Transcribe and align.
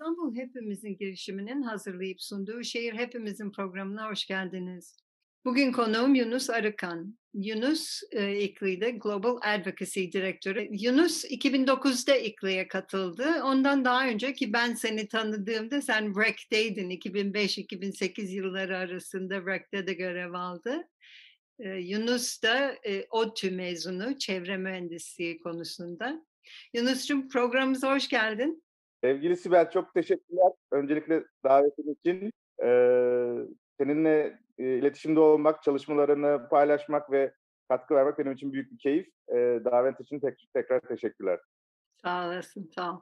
İstanbul 0.00 0.36
Hepimizin 0.36 0.96
girişiminin 0.96 1.62
hazırlayıp 1.62 2.22
sunduğu 2.22 2.62
Şehir 2.62 2.94
Hepimizin 2.94 3.50
programına 3.50 4.10
hoş 4.10 4.26
geldiniz. 4.26 4.96
Bugün 5.44 5.72
konuğum 5.72 6.14
Yunus 6.14 6.50
Arıkan. 6.50 7.18
Yunus 7.34 8.02
e, 8.12 8.40
İKLİ'de 8.40 8.90
Global 8.90 9.36
Advocacy 9.42 10.12
Direktörü. 10.12 10.68
Yunus 10.70 11.24
2009'da 11.24 12.16
İKLİ'ye 12.16 12.68
katıldı. 12.68 13.42
Ondan 13.44 13.84
daha 13.84 14.08
önce 14.08 14.32
ki 14.32 14.52
ben 14.52 14.74
seni 14.74 15.08
tanıdığımda 15.08 15.82
sen 15.82 16.20
REC'deydin. 16.20 16.90
2005-2008 16.90 18.30
yılları 18.30 18.78
arasında 18.78 19.46
REC'de 19.46 19.86
de 19.86 19.94
görev 19.94 20.32
aldı. 20.32 20.88
E, 21.58 21.68
Yunus 21.68 22.42
da 22.42 22.76
e, 22.84 23.06
ODTÜ 23.10 23.50
mezunu 23.50 24.18
çevre 24.18 24.56
mühendisliği 24.56 25.38
konusunda. 25.38 26.26
Yunus'cum 26.74 27.28
programımıza 27.28 27.94
hoş 27.94 28.08
geldin. 28.08 28.65
Sevgili 29.06 29.36
Sibel 29.36 29.70
çok 29.70 29.94
teşekkürler. 29.94 30.52
Öncelikle 30.72 31.24
davetin 31.44 31.94
için. 31.94 32.32
Ee, 32.62 33.32
seninle 33.80 34.38
e, 34.58 34.64
iletişimde 34.64 35.20
olmak, 35.20 35.62
çalışmalarını 35.62 36.48
paylaşmak 36.48 37.10
ve 37.10 37.32
katkı 37.68 37.94
vermek 37.94 38.18
benim 38.18 38.32
için 38.32 38.52
büyük 38.52 38.72
bir 38.72 38.78
keyif. 38.78 39.06
Ee, 39.28 39.60
davet 39.64 40.00
için 40.00 40.20
tek, 40.20 40.48
tekrar 40.54 40.80
teşekkürler. 40.80 41.40
Sağ 42.02 42.26
olasın, 42.26 42.70
sağ 42.74 42.92
ol. 42.92 43.00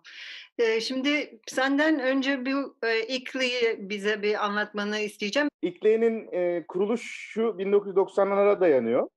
Ee, 0.59 0.81
şimdi 0.81 1.41
senden 1.47 2.01
önce 2.01 2.47
bu 2.47 2.77
e, 2.87 3.07
İKLİ'yi 3.07 3.91
bize 3.91 4.23
bir 4.23 4.45
anlatmanı 4.45 4.99
isteyeceğim. 4.99 5.49
İKLİ'nin 5.63 6.33
e, 6.33 6.65
kuruluşu 6.69 7.41
1990'lara 7.41 8.61
dayanıyor. 8.61 9.09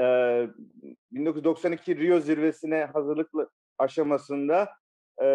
Ee, 0.00 0.46
1992 1.12 1.96
Rio 1.96 2.20
zirvesine 2.20 2.84
hazırlık 2.84 3.30
aşamasında 3.78 4.68
e, 5.22 5.26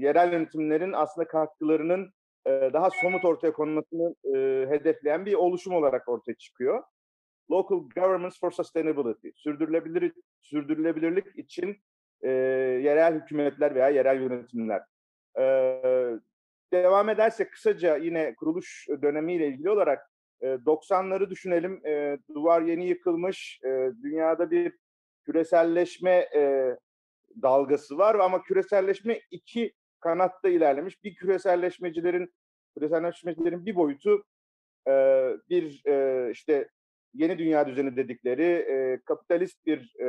yerel 0.00 0.32
yönetimlerin 0.32 0.92
aslında 0.92 1.28
katkılarının 1.28 2.12
e, 2.46 2.50
daha 2.72 2.90
somut 2.90 3.24
ortaya 3.24 3.52
konulmasını 3.52 4.14
e, 4.24 4.66
hedefleyen 4.70 5.26
bir 5.26 5.34
oluşum 5.34 5.74
olarak 5.74 6.08
ortaya 6.08 6.34
çıkıyor. 6.34 6.82
Local 7.50 7.88
Governments 7.94 8.40
for 8.40 8.50
Sustainability, 8.50 9.28
sürdürülebilir, 9.34 10.12
sürdürülebilirlik 10.40 11.38
için 11.38 11.76
e, 12.22 12.30
yerel 12.82 13.14
hükümetler 13.14 13.74
veya 13.74 13.88
yerel 13.88 14.20
yönetimler. 14.20 14.82
E, 15.38 15.44
devam 16.72 17.08
edersek 17.08 17.52
kısaca 17.52 17.96
yine 17.96 18.34
kuruluş 18.34 18.86
dönemiyle 19.02 19.46
ilgili 19.48 19.70
olarak 19.70 20.10
e, 20.40 20.46
90'ları 20.46 21.30
düşünelim. 21.30 21.86
E, 21.86 22.18
duvar 22.34 22.62
yeni 22.62 22.88
yıkılmış, 22.88 23.60
e, 23.64 23.90
dünyada 24.02 24.50
bir 24.50 24.72
küreselleşme 25.24 26.28
e, 26.36 26.76
dalgası 27.42 27.98
var 27.98 28.14
ama 28.14 28.42
küreselleşme 28.42 29.20
iki 29.30 29.72
kanatta 30.00 30.48
ilerlemiş. 30.48 31.04
Bir 31.04 31.14
küreselleşmecilerin 31.14 32.34
küreselleşmecilerin 32.76 33.66
bir 33.66 33.76
boyutu 33.76 34.24
e, 34.88 34.92
bir 35.50 35.82
e, 35.86 36.30
işte 36.30 36.68
yeni 37.14 37.38
dünya 37.38 37.66
düzeni 37.66 37.96
dedikleri 37.96 38.42
e, 38.42 39.00
kapitalist 39.04 39.66
bir 39.66 39.94
e, 40.00 40.08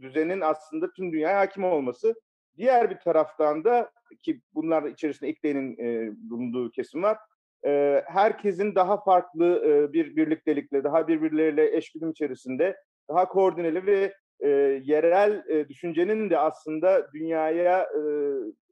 düzenin 0.00 0.40
aslında 0.40 0.92
tüm 0.92 1.12
dünyaya 1.12 1.38
hakim 1.38 1.64
olması. 1.64 2.14
Diğer 2.56 2.90
bir 2.90 2.98
taraftan 2.98 3.64
da 3.64 3.90
ki 4.22 4.40
bunlar 4.54 4.82
içerisinde 4.82 5.30
İKD'nin 5.30 5.78
e, 5.78 6.12
bulunduğu 6.30 6.70
kesim 6.70 7.02
var. 7.02 7.18
E, 7.66 8.02
herkesin 8.06 8.74
daha 8.74 9.04
farklı 9.04 9.64
e, 9.66 9.92
bir 9.92 10.16
birliktelikle, 10.16 10.84
daha 10.84 11.08
birbirleriyle 11.08 11.76
eşgüdüm 11.76 12.10
içerisinde, 12.10 12.76
daha 13.08 13.28
koordineli 13.28 13.86
ve 13.86 14.14
e, 14.40 14.48
yerel 14.84 15.44
e, 15.48 15.68
düşüncenin 15.68 16.30
de 16.30 16.38
aslında 16.38 17.12
dünyaya 17.12 17.82
e, 17.82 18.02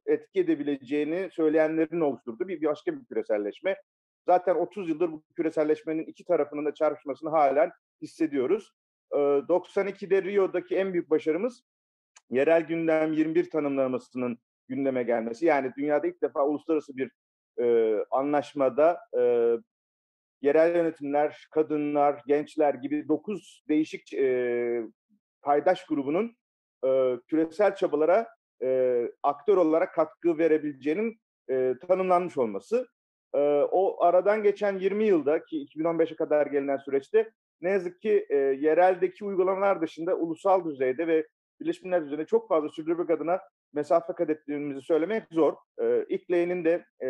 etki 0.05 0.39
edebileceğini 0.39 1.29
söyleyenlerin 1.31 2.01
oluşturduğu 2.01 2.47
bir, 2.47 2.61
bir 2.61 2.67
başka 2.67 2.93
bir 2.93 3.05
küreselleşme. 3.05 3.75
Zaten 4.25 4.55
30 4.55 4.89
yıldır 4.89 5.11
bu 5.11 5.23
küreselleşmenin 5.35 6.03
iki 6.03 6.23
tarafının 6.23 6.65
da 6.65 6.73
çarpışmasını 6.73 7.29
halen 7.29 7.71
hissediyoruz. 8.01 8.71
E, 9.11 9.17
92'de 9.17 10.23
Rio'daki 10.23 10.75
en 10.75 10.93
büyük 10.93 11.09
başarımız 11.09 11.63
yerel 12.29 12.61
gündem 12.61 13.13
21 13.13 13.49
tanımlamasının 13.49 14.37
gündeme 14.67 15.03
gelmesi. 15.03 15.45
Yani 15.45 15.71
dünyada 15.77 16.07
ilk 16.07 16.21
defa 16.21 16.45
uluslararası 16.45 16.97
bir 16.97 17.11
e, 17.61 17.95
anlaşmada 18.11 18.99
e, 19.17 19.21
yerel 20.41 20.75
yönetimler, 20.75 21.47
kadınlar, 21.51 22.21
gençler 22.27 22.73
gibi 22.73 23.07
9 23.07 23.63
değişik 23.69 24.13
e, 24.13 24.83
paydaş 25.41 25.85
grubunun 25.85 26.35
e, 26.85 27.17
küresel 27.27 27.75
çabalara 27.75 28.27
e, 28.63 29.01
aktör 29.23 29.57
olarak 29.57 29.93
katkı 29.93 30.37
verebileceğinin 30.37 31.19
e, 31.49 31.75
tanımlanmış 31.87 32.37
olması. 32.37 32.87
E, 33.33 33.39
o 33.71 34.03
aradan 34.03 34.43
geçen 34.43 34.77
20 34.77 35.05
yılda 35.05 35.45
ki 35.45 35.67
2015'e 35.75 36.15
kadar 36.15 36.47
gelinen 36.47 36.77
süreçte 36.77 37.31
ne 37.61 37.69
yazık 37.69 38.01
ki 38.01 38.25
e, 38.29 38.35
yereldeki 38.35 39.25
uygulamalar 39.25 39.81
dışında 39.81 40.15
ulusal 40.15 40.65
düzeyde 40.65 41.07
ve 41.07 41.27
Birleşmiş 41.59 41.83
Milletler 41.83 42.05
düzeyinde 42.05 42.25
çok 42.25 42.49
fazla 42.49 42.69
sürdürmek 42.69 43.09
adına 43.09 43.39
mesafe 43.73 44.13
kat 44.13 44.29
ettiğimizi 44.29 44.81
söylemek 44.81 45.23
zor. 45.31 45.53
E, 45.81 46.05
İKLE'nin 46.09 46.65
de 46.65 46.85
e, 47.03 47.07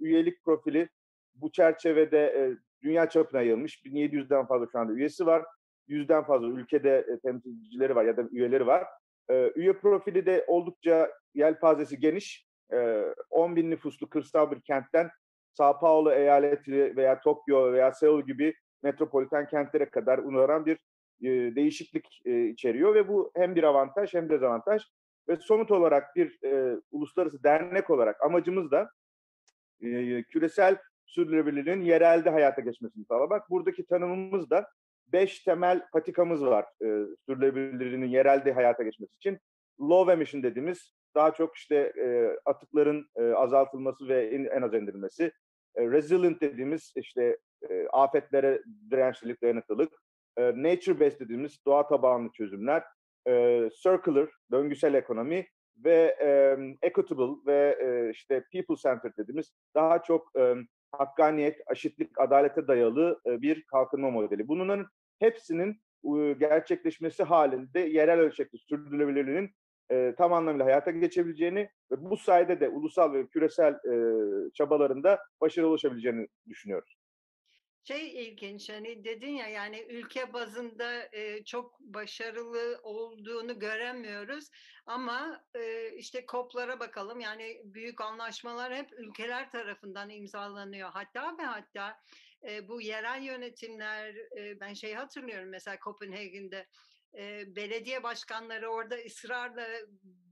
üyelik 0.00 0.44
profili 0.44 0.88
bu 1.34 1.52
çerçevede 1.52 2.18
e, 2.18 2.56
dünya 2.82 3.08
çapına 3.08 3.40
yayılmış. 3.40 3.82
1700'den 3.84 4.46
fazla 4.46 4.66
şu 4.72 4.78
anda 4.78 4.92
üyesi 4.92 5.26
var 5.26 5.44
yüzden 5.94 6.24
fazla 6.24 6.46
ülkede 6.46 7.06
e, 7.12 7.18
temsilcileri 7.18 7.96
var 7.96 8.04
ya 8.04 8.16
da 8.16 8.22
üyeleri 8.30 8.66
var. 8.66 8.86
E, 9.30 9.52
üye 9.54 9.72
profili 9.72 10.26
de 10.26 10.44
oldukça 10.48 11.10
yelpazesi 11.34 12.00
geniş. 12.00 12.46
E, 12.72 13.04
10 13.30 13.56
bin 13.56 13.70
nüfuslu 13.70 14.08
kırsal 14.08 14.50
bir 14.50 14.60
kentten 14.60 15.10
Sao 15.52 15.78
Paulo 15.78 16.12
eyaleti 16.12 16.96
veya 16.96 17.20
Tokyo 17.20 17.72
veya 17.72 17.92
Seul 17.92 18.22
gibi 18.22 18.54
metropoliten 18.82 19.46
kentlere 19.46 19.90
kadar 19.90 20.18
uzanan 20.18 20.66
bir 20.66 20.78
e, 21.22 21.56
değişiklik 21.56 22.22
e, 22.24 22.46
içeriyor 22.46 22.94
ve 22.94 23.08
bu 23.08 23.32
hem 23.36 23.54
bir 23.54 23.62
avantaj 23.62 24.14
hem 24.14 24.30
dezavantaj 24.30 24.82
ve 25.28 25.36
somut 25.36 25.70
olarak 25.70 26.16
bir 26.16 26.44
e, 26.44 26.80
uluslararası 26.90 27.42
dernek 27.42 27.90
olarak 27.90 28.22
amacımız 28.22 28.70
da 28.70 28.90
e, 29.82 30.22
küresel 30.22 30.76
sürdürülebilirliğin 31.06 31.80
yerelde 31.80 32.30
hayata 32.30 32.60
geçmesini 32.60 33.04
sağlamak. 33.04 33.50
Buradaki 33.50 33.86
tanımımız 33.86 34.50
da 34.50 34.66
beş 35.12 35.42
temel 35.44 35.88
patikamız 35.92 36.44
var 36.44 36.64
e, 36.64 36.86
sürdürülebilirliğinin 37.26 38.08
yerelde 38.08 38.52
hayata 38.52 38.82
geçmesi 38.82 39.14
için. 39.16 39.38
Low 39.80 40.12
emission 40.12 40.42
dediğimiz 40.42 40.94
daha 41.14 41.34
çok 41.34 41.56
işte 41.56 41.76
e, 41.76 42.36
atıkların 42.44 43.06
e, 43.16 43.22
azaltılması 43.32 44.08
ve 44.08 44.26
en, 44.26 44.44
en 44.44 44.62
az 44.62 44.74
indirilmesi. 44.74 45.32
E, 45.76 45.86
resilient 45.90 46.40
dediğimiz 46.40 46.92
işte 46.96 47.38
e, 47.70 47.86
afetlere 47.92 48.62
dirençlilik, 48.90 49.42
dayanıklılık. 49.42 49.92
E, 50.36 50.42
nature 50.42 51.00
based 51.00 51.20
dediğimiz 51.20 51.64
doğa 51.66 51.88
tabanlı 51.88 52.32
çözümler. 52.32 52.82
E, 53.28 53.70
circular, 53.82 54.30
döngüsel 54.52 54.94
ekonomi 54.94 55.46
ve 55.84 56.16
e, 56.20 56.58
equitable 56.86 57.46
ve 57.46 57.78
e, 57.80 58.10
işte 58.10 58.44
people 58.52 58.76
centered 58.76 59.16
dediğimiz 59.18 59.52
daha 59.74 60.02
çok 60.02 60.30
e, 60.38 60.54
hakkaniyet, 60.92 61.60
aşitlik, 61.66 62.20
adalete 62.20 62.68
dayalı 62.68 63.20
e, 63.26 63.42
bir 63.42 63.62
kalkınma 63.62 64.10
modeli. 64.10 64.48
Bunların 64.48 64.86
hepsinin 65.20 65.82
gerçekleşmesi 66.38 67.22
halinde 67.22 67.80
yerel 67.80 68.20
ölçekli 68.20 68.58
sürdürülebilirliğinin 68.58 69.50
tam 70.16 70.32
anlamıyla 70.32 70.66
hayata 70.66 70.90
geçebileceğini 70.90 71.70
ve 71.90 72.10
bu 72.10 72.16
sayede 72.16 72.60
de 72.60 72.68
ulusal 72.68 73.12
ve 73.12 73.26
küresel 73.26 73.74
çabalarında 74.54 75.18
başarılı 75.40 75.70
ulaşabileceğini 75.70 76.28
düşünüyoruz. 76.48 77.00
Şey 77.84 78.22
ilginç 78.22 78.70
hani 78.70 79.04
dedin 79.04 79.32
ya 79.32 79.48
yani 79.48 79.86
ülke 79.88 80.32
bazında 80.32 81.08
e, 81.12 81.44
çok 81.44 81.80
başarılı 81.80 82.80
olduğunu 82.82 83.58
göremiyoruz 83.58 84.50
ama 84.86 85.44
e, 85.54 85.92
işte 85.96 86.26
koplara 86.26 86.80
bakalım 86.80 87.20
yani 87.20 87.60
büyük 87.64 88.00
anlaşmalar 88.00 88.74
hep 88.74 88.92
ülkeler 88.92 89.50
tarafından 89.50 90.10
imzalanıyor 90.10 90.90
hatta 90.92 91.38
ve 91.38 91.42
hatta 91.42 92.00
e, 92.48 92.68
bu 92.68 92.80
yerel 92.80 93.22
yönetimler 93.22 94.14
e, 94.38 94.60
ben 94.60 94.74
şey 94.74 94.94
hatırlıyorum 94.94 95.48
mesela 95.48 95.78
Kopenhagen'de 95.78 96.66
e, 97.14 97.56
belediye 97.56 98.02
başkanları 98.02 98.68
orada 98.68 98.96
ısrarla 98.96 99.66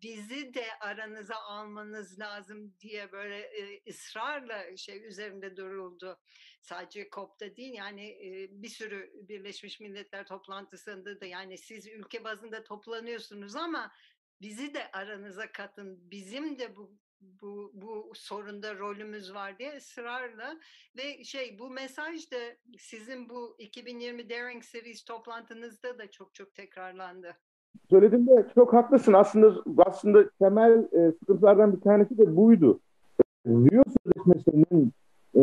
bizi 0.02 0.54
de 0.54 0.66
aranıza 0.80 1.36
almanız 1.36 2.18
lazım 2.18 2.74
diye 2.80 3.12
böyle 3.12 3.38
e, 3.38 3.90
ısrarla 3.90 4.76
şey 4.76 5.06
üzerinde 5.06 5.56
duruldu. 5.56 6.18
Sadece 6.62 7.08
COP'ta 7.14 7.56
değil 7.56 7.74
yani 7.74 8.08
e, 8.10 8.48
bir 8.50 8.68
sürü 8.68 9.10
Birleşmiş 9.14 9.80
Milletler 9.80 10.26
toplantısında 10.26 11.20
da 11.20 11.26
yani 11.26 11.58
siz 11.58 11.86
ülke 11.86 12.24
bazında 12.24 12.64
toplanıyorsunuz 12.64 13.56
ama 13.56 13.92
bizi 14.40 14.74
de 14.74 14.90
aranıza 14.92 15.52
katın. 15.52 16.10
Bizim 16.10 16.58
de 16.58 16.76
bu 16.76 16.98
bu, 17.20 17.70
bu 17.74 18.10
sorunda 18.14 18.78
rolümüz 18.78 19.34
var 19.34 19.58
diye 19.58 19.76
ısrarla 19.76 20.56
ve 20.96 21.24
şey 21.24 21.58
bu 21.58 21.70
mesaj 21.70 22.30
da 22.32 22.36
sizin 22.78 23.28
bu 23.28 23.56
2020 23.58 24.30
Daring 24.30 24.64
Series 24.64 25.04
toplantınızda 25.04 25.98
da 25.98 26.10
çok 26.10 26.34
çok 26.34 26.54
tekrarlandı. 26.54 27.36
Söylediğinde 27.90 28.46
çok 28.54 28.72
haklısın. 28.72 29.12
Aslında 29.12 29.62
aslında 29.78 30.30
temel 30.38 30.88
e, 30.92 31.12
sıkıntılardan 31.12 31.76
bir 31.76 31.80
tanesi 31.80 32.18
de 32.18 32.36
buydu. 32.36 32.80
Rio 33.46 33.82
meselesinin 34.26 34.92
e, 35.34 35.40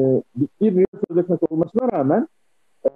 bir 0.62 0.76
Rio 0.76 1.00
Sözleşmesi 1.08 1.46
olmasına 1.50 1.92
rağmen 1.92 2.28
e, 2.86 2.90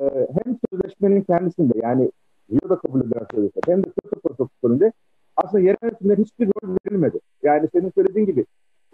hem 0.43 0.57
sözleşmenin 0.69 1.21
kendisinde 1.21 1.73
yani 1.83 2.11
Rio'da 2.51 2.79
kabul 2.79 3.01
edilen 3.01 3.25
sözleşme 3.31 3.61
hem 3.67 3.83
de 3.83 3.87
Kyoto 3.91 4.19
protokolünde 4.21 4.91
aslında 5.35 5.63
yerel 5.63 5.77
yönetimlere 5.83 6.21
hiçbir 6.21 6.47
rol 6.47 6.75
verilmedi. 6.85 7.19
Yani 7.43 7.69
senin 7.73 7.91
söylediğin 7.95 8.25
gibi 8.25 8.45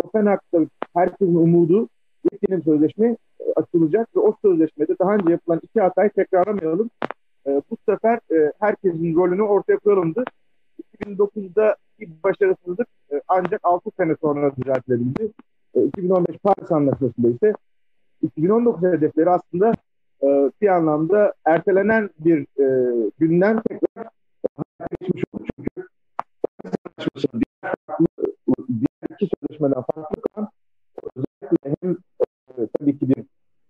Kopenhag'da 0.05 0.65
herkesin 0.93 1.35
umudu 1.35 1.89
yepyeni 2.31 2.63
sözleşme 2.63 3.17
e, 3.39 3.43
açılacak 3.55 4.15
ve 4.15 4.19
o 4.19 4.35
sözleşmede 4.41 4.95
daha 4.99 5.15
önce 5.15 5.31
yapılan 5.31 5.59
iki 5.63 5.81
hatayı 5.81 6.09
tekrarlamayalım. 6.09 6.89
E, 7.47 7.61
bu 7.69 7.77
sefer 7.89 8.19
e, 8.31 8.51
herkesin 8.59 9.15
rolünü 9.15 9.41
ortaya 9.41 9.77
koyalımdı. 9.77 10.23
2009'da 11.01 11.75
bir 11.99 12.09
başarısızlık 12.23 12.87
ancak 13.27 13.59
6 13.63 13.89
sene 13.97 14.15
sonra 14.21 14.55
düzeltilebildi. 14.55 15.31
E, 15.75 15.83
2015 15.83 16.37
Paris 16.37 16.71
Anlaşması'nda 16.71 17.29
ise 17.29 17.53
2019 18.21 18.83
hedefleri 18.83 19.29
aslında 19.29 19.73
bir 20.61 20.67
anlamda 20.67 21.33
ertelenen 21.45 22.09
bir 22.19 22.41
e, 22.41 22.65
günden 23.19 23.61
tekrar 23.69 24.07
geçmiş 25.01 25.23
oldu. 25.33 25.43
Çünkü 25.57 25.87
diğer 27.33 27.75
iki 29.19 29.29
sözleşmeden 29.35 29.83
farklı 29.93 30.21
kalan 30.21 30.49
özellikle 31.15 31.75
hem 31.81 31.97
e, 32.57 32.67
tabii 32.79 32.99
ki 32.99 33.09
bir 33.09 33.19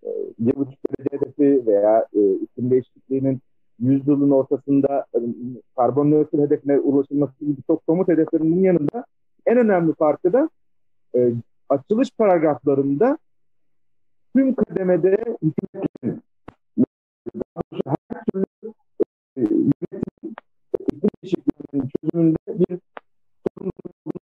e, 0.04 0.10
bir 0.40 0.56
buçuk 0.56 0.80
derece 0.90 1.18
hedefi 1.18 1.68
veya 1.68 2.06
e, 2.14 2.34
iklim 2.34 2.72
değişikliğinin 2.72 3.40
yüzyılın 3.80 4.32
ortasında 4.32 5.06
e, 5.16 5.20
karbon 5.76 6.12
nötr 6.12 6.40
hedefine 6.40 6.80
ulaşılması 6.80 7.46
gibi 7.46 7.62
çok 7.68 7.84
somut 7.86 8.08
hedeflerinin 8.08 8.64
yanında 8.64 9.06
en 9.46 9.58
önemli 9.58 9.94
farkı 9.94 10.34
da 10.34 10.50
e, 11.16 11.34
açılış 11.70 12.10
paragraflarında 12.18 13.18
tüm 14.36 14.56
kademede 14.56 15.38
hükümetin 15.42 16.24
her 17.86 18.24
türlü 18.34 18.74
e, 19.38 19.42
yönetim 19.42 20.36
iklim 20.80 21.10
değişikliğinin 21.22 21.90
çözümünde 22.02 22.38
bir 22.48 22.80
sorumluluğun 23.48 24.25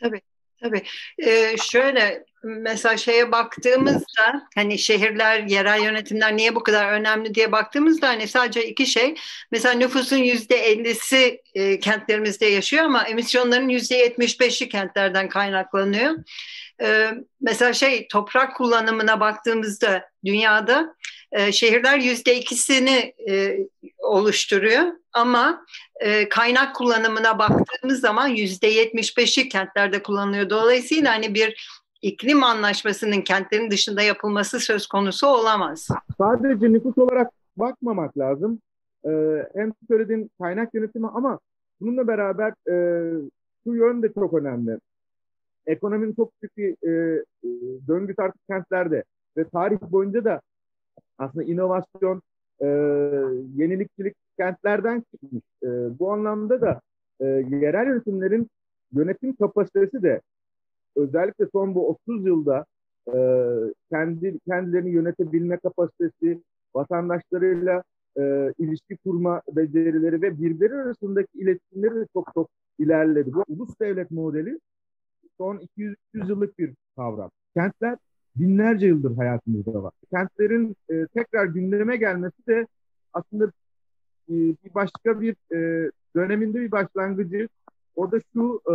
Tabii, 0.00 0.20
tabii. 0.62 0.82
Ee, 1.18 1.56
şöyle 1.56 2.24
mesela 2.42 2.96
şeye 2.96 3.32
baktığımızda 3.32 4.48
hani 4.54 4.78
şehirler, 4.78 5.42
yerel 5.42 5.82
yönetimler 5.82 6.36
niye 6.36 6.54
bu 6.54 6.62
kadar 6.62 6.92
önemli 6.92 7.34
diye 7.34 7.52
baktığımızda 7.52 8.08
hani 8.08 8.28
sadece 8.28 8.66
iki 8.68 8.86
şey. 8.86 9.14
Mesela 9.52 9.74
nüfusun 9.74 10.16
yüzde 10.16 10.56
ellisi 10.56 11.42
e, 11.54 11.78
kentlerimizde 11.80 12.46
yaşıyor 12.46 12.84
ama 12.84 13.04
emisyonların 13.04 13.68
yüzde 13.68 13.94
yetmiş 13.94 14.40
beşi 14.40 14.68
kentlerden 14.68 15.28
kaynaklanıyor. 15.28 16.14
Ee, 16.82 17.10
mesela 17.40 17.72
şey 17.72 18.08
toprak 18.08 18.56
kullanımına 18.56 19.20
baktığımızda 19.20 20.10
dünyada 20.24 20.96
e, 21.32 21.52
şehirler 21.52 21.98
yüzde 21.98 22.38
ikisini 22.38 23.14
e, 23.28 23.58
oluşturuyor 23.98 24.82
ama 25.12 25.64
e, 26.00 26.28
kaynak 26.28 26.76
kullanımına 26.76 27.38
baktığımız 27.38 28.00
zaman 28.00 28.28
yüzde 28.28 28.66
yetmiş 28.66 29.16
beşi 29.16 29.48
kentlerde 29.48 30.02
kullanılıyor. 30.02 30.50
Dolayısıyla 30.50 31.12
hani 31.12 31.34
bir 31.34 31.70
iklim 32.02 32.42
anlaşmasının 32.42 33.20
kentlerin 33.20 33.70
dışında 33.70 34.02
yapılması 34.02 34.60
söz 34.60 34.86
konusu 34.86 35.26
olamaz. 35.26 35.88
Sadece 36.18 36.72
nüfus 36.72 36.98
olarak 36.98 37.30
bakmamak 37.56 38.18
lazım. 38.18 38.60
Hem 39.54 39.72
söylediğin 39.88 40.30
kaynak 40.38 40.74
yönetimi 40.74 41.08
ama 41.08 41.38
bununla 41.80 42.08
beraber 42.08 42.50
e, 42.50 42.74
şu 43.64 43.74
yön 43.74 44.02
de 44.02 44.12
çok 44.12 44.34
önemli. 44.34 44.78
Ekonominin 45.66 46.14
çok 46.14 46.32
büyük 46.42 46.56
bir 46.56 46.88
e, 46.88 48.22
artık 48.22 48.46
kentlerde 48.46 49.04
ve 49.36 49.48
tarih 49.48 49.80
boyunca 49.80 50.24
da 50.24 50.40
aslında 51.20 51.44
inovasyon, 51.44 52.22
e, 52.60 52.66
yenilikçilik 53.56 54.14
kentlerden 54.36 55.02
çıkmış. 55.10 55.42
E, 55.62 55.68
bu 55.98 56.12
anlamda 56.12 56.60
da 56.60 56.80
e, 57.20 57.24
yerel 57.26 57.86
yönetimlerin 57.86 58.48
yönetim 58.92 59.36
kapasitesi 59.36 60.02
de 60.02 60.20
özellikle 60.96 61.46
son 61.52 61.74
bu 61.74 61.88
30 61.88 62.26
yılda 62.26 62.64
e, 63.06 63.18
kendi 63.90 64.38
kendilerini 64.48 64.90
yönetebilme 64.90 65.56
kapasitesi, 65.56 66.40
vatandaşlarıyla 66.74 67.82
e, 68.18 68.52
ilişki 68.58 68.96
kurma 68.96 69.42
becerileri 69.56 70.22
ve 70.22 70.38
birbirleri 70.38 70.74
arasındaki 70.74 71.38
iletişimleri 71.38 71.94
de 71.94 72.06
çok 72.12 72.28
çok 72.34 72.48
ilerledi. 72.78 73.32
Bu 73.32 73.44
ulus 73.48 73.80
devlet 73.80 74.10
modeli 74.10 74.58
son 75.38 75.58
200 75.58 75.96
yıllık 76.14 76.58
bir 76.58 76.74
kavram. 76.96 77.30
Kentler 77.54 77.96
binlerce 78.40 78.86
yıldır 78.86 79.16
hayatımızda 79.16 79.82
var. 79.82 79.92
Kentlerin 80.10 80.76
e, 80.90 81.06
tekrar 81.14 81.44
gündeme 81.44 81.96
gelmesi 81.96 82.46
de 82.48 82.66
aslında 83.12 83.44
e, 84.28 84.34
bir 84.34 84.74
başka 84.74 85.20
bir 85.20 85.36
e, 85.52 85.90
döneminde 86.16 86.60
bir 86.60 86.70
başlangıcı. 86.70 87.48
O 87.96 88.12
da 88.12 88.18
şu 88.32 88.60
e, 88.68 88.74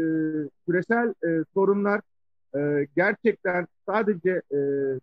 e, 0.00 0.04
küresel 0.66 1.14
e, 1.24 1.44
sorunlar 1.54 2.00
e, 2.56 2.86
gerçekten 2.96 3.66
sadece 3.86 4.42
e, 4.52 4.58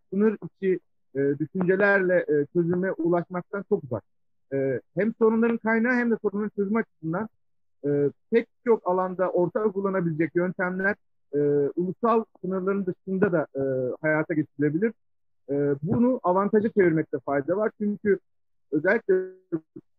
sınır 0.09 0.37
içi 0.45 0.79
e, 1.15 1.19
düşüncelerle 1.39 2.25
e, 2.29 2.45
çözüme 2.53 2.91
ulaşmaktan 2.91 3.63
çok 3.69 3.83
uzak. 3.83 4.03
E, 4.53 4.81
hem 4.97 5.13
sorunların 5.13 5.57
kaynağı 5.57 5.93
hem 5.93 6.11
de 6.11 6.17
sorunların 6.21 6.51
çözümü 6.55 6.79
açısından 6.79 7.29
e, 7.85 8.09
pek 8.31 8.47
çok 8.65 8.87
alanda 8.87 9.29
ortak 9.29 9.73
kullanabilecek 9.73 10.35
yöntemler 10.35 10.95
e, 11.35 11.69
ulusal 11.75 12.23
sınırların 12.41 12.85
dışında 12.85 13.31
da 13.31 13.47
e, 13.55 13.61
hayata 14.01 14.33
geçirilebilir. 14.33 14.93
E, 15.49 15.75
bunu 15.83 16.19
avantaja 16.23 16.69
çevirmekte 16.69 17.19
fayda 17.19 17.57
var. 17.57 17.71
Çünkü 17.81 18.19
özellikle 18.71 19.15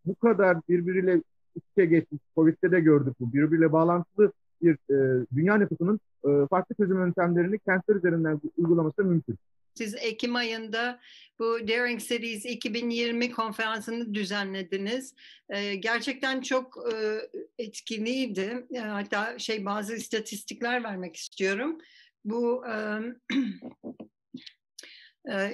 bu 0.07 0.15
kadar 0.15 0.59
birbiriyle 0.69 1.23
iç 1.55 1.65
içe 1.73 1.87
geçmiş, 1.87 2.23
Covid'de 2.35 2.71
de 2.71 2.81
gördük 2.81 3.15
bu, 3.21 3.33
birbiriyle 3.33 3.73
bağlantılı 3.73 4.33
bir 4.63 4.75
e, 4.91 5.27
dünya 5.35 5.57
nüfusunun 5.57 6.01
e, 6.25 6.47
farklı 6.51 6.75
çözüm 6.75 6.99
yöntemlerini 6.99 7.59
kentler 7.59 7.95
üzerinden 7.95 8.41
uygulaması 8.59 9.05
mümkün. 9.05 9.37
Siz 9.79 9.95
Ekim 9.95 10.37
ayında 10.37 11.01
bu 11.39 11.69
Daring 11.69 12.01
Cities 12.01 12.45
2020 12.45 13.31
konferansını 13.31 14.15
düzenlediniz. 14.15 15.15
Ee, 15.49 15.75
gerçekten 15.75 16.41
çok 16.41 16.93
e, 16.93 17.21
etkiliydi. 17.59 18.67
Hatta 18.79 19.39
şey 19.39 19.65
bazı 19.65 19.97
istatistikler 19.97 20.85
vermek 20.85 21.17
istiyorum. 21.17 21.79
Bu 22.25 22.65
e, 22.67 22.75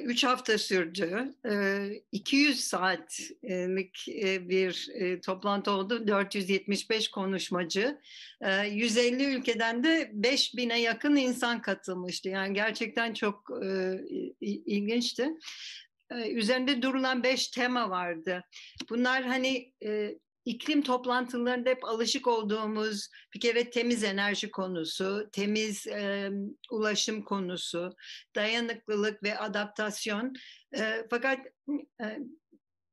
Üç 0.02 0.24
hafta 0.24 0.58
sürdü. 0.58 1.34
200 2.12 2.60
saatlik 2.60 4.06
bir 4.48 4.90
toplantı 5.20 5.70
oldu. 5.70 6.06
475 6.08 7.08
konuşmacı. 7.08 8.00
150 8.70 9.24
ülkeden 9.24 9.84
de 9.84 10.10
5000'e 10.14 10.78
yakın 10.80 11.16
insan 11.16 11.62
katılmıştı. 11.62 12.28
Yani 12.28 12.54
gerçekten 12.54 13.14
çok 13.14 13.50
ilginçti. 14.40 15.28
Üzerinde 16.30 16.82
durulan 16.82 17.22
beş 17.22 17.48
tema 17.48 17.90
vardı. 17.90 18.44
Bunlar 18.90 19.22
hani 19.22 19.72
iklim 20.44 20.82
toplantılarında 20.82 21.70
hep 21.70 21.84
alışık 21.84 22.26
olduğumuz 22.26 23.08
bir 23.34 23.40
kere 23.40 23.70
temiz 23.70 24.04
enerji 24.04 24.50
konusu, 24.50 25.28
temiz 25.32 25.86
e, 25.86 26.30
ulaşım 26.70 27.22
konusu, 27.22 27.94
dayanıklılık 28.36 29.22
ve 29.22 29.38
adaptasyon. 29.38 30.34
E, 30.76 31.06
fakat 31.10 31.38
e, 32.02 32.18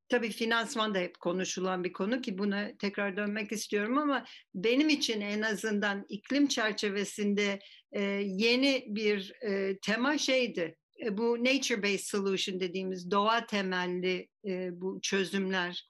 tabii 0.09 0.29
finansman 0.29 0.95
da 0.95 0.99
hep 0.99 1.19
konuşulan 1.19 1.83
bir 1.83 1.93
konu 1.93 2.21
ki 2.21 2.37
buna 2.37 2.77
tekrar 2.79 3.17
dönmek 3.17 3.51
istiyorum 3.51 3.97
ama 3.97 4.25
benim 4.55 4.89
için 4.89 5.21
en 5.21 5.41
azından 5.41 6.05
iklim 6.09 6.47
çerçevesinde 6.47 7.59
e, 7.91 8.01
yeni 8.25 8.85
bir 8.87 9.33
e, 9.41 9.79
tema 9.79 10.17
şeydi. 10.17 10.77
E, 11.05 11.17
bu 11.17 11.37
nature-based 11.37 12.09
solution 12.09 12.59
dediğimiz 12.59 13.11
doğa 13.11 13.45
temelli 13.45 14.27
e, 14.45 14.81
bu 14.81 14.99
çözümler. 15.01 15.89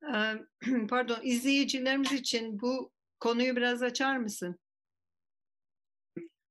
Pardon, 0.90 1.18
izleyicilerimiz 1.22 2.12
için 2.12 2.60
bu 2.60 2.92
konuyu 3.20 3.56
biraz 3.56 3.82
açar 3.82 4.16
mısın? 4.16 4.58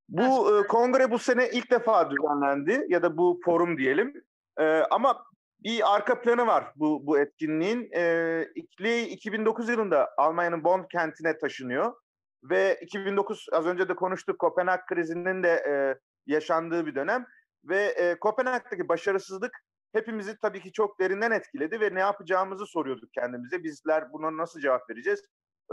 Bu 0.09 0.59
e, 0.59 0.67
kongre 0.67 1.11
bu 1.11 1.19
sene 1.19 1.49
ilk 1.49 1.71
defa 1.71 2.11
düzenlendi 2.11 2.85
ya 2.89 3.03
da 3.03 3.17
bu 3.17 3.39
forum 3.45 3.77
diyelim. 3.77 4.13
E, 4.59 4.63
ama 4.65 5.25
bir 5.63 5.95
arka 5.95 6.21
planı 6.21 6.47
var 6.47 6.71
bu 6.75 7.07
bu 7.07 7.19
etkinliğin. 7.19 7.89
E, 7.95 8.43
İkli 8.55 9.01
2009 9.01 9.69
yılında 9.69 10.09
Almanya'nın 10.17 10.63
Bonn 10.63 10.87
kentine 10.91 11.37
taşınıyor 11.37 11.93
ve 12.43 12.79
2009 12.81 13.45
az 13.51 13.65
önce 13.65 13.89
de 13.89 13.95
konuştuk 13.95 14.39
Kopenhag 14.39 14.79
krizinin 14.89 15.43
de 15.43 15.49
e, 15.49 15.73
yaşandığı 16.25 16.85
bir 16.85 16.95
dönem 16.95 17.25
ve 17.63 17.83
e, 17.85 18.19
Kopenhag'daki 18.19 18.89
başarısızlık 18.89 19.51
hepimizi 19.93 20.37
tabii 20.41 20.61
ki 20.61 20.71
çok 20.71 20.99
derinden 20.99 21.31
etkiledi 21.31 21.79
ve 21.79 21.95
ne 21.95 21.99
yapacağımızı 21.99 22.65
soruyorduk 22.65 23.13
kendimize. 23.13 23.63
Bizler 23.63 24.13
buna 24.13 24.37
nasıl 24.37 24.59
cevap 24.59 24.89
vereceğiz? 24.89 25.21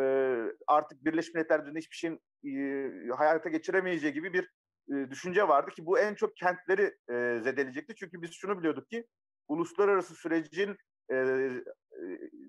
Ee, 0.02 0.44
artık 0.66 1.04
Birleşmiş 1.04 1.34
Milletler 1.34 1.60
düzeyinde 1.60 1.78
hiçbir 1.78 1.96
şeyin 1.96 2.20
e, 2.44 3.14
hayata 3.16 3.48
geçiremeyeceği 3.48 4.12
gibi 4.12 4.32
bir 4.32 4.50
e, 4.92 5.10
düşünce 5.10 5.48
vardı 5.48 5.70
ki 5.70 5.86
bu 5.86 5.98
en 5.98 6.14
çok 6.14 6.36
kentleri 6.36 6.82
e, 6.82 7.40
zedeleyecekti. 7.42 7.94
Çünkü 7.94 8.22
biz 8.22 8.32
şunu 8.32 8.58
biliyorduk 8.58 8.88
ki 8.88 9.06
uluslararası 9.48 10.14
sürecin 10.14 10.76
e, 11.10 11.16
e, 11.16 11.50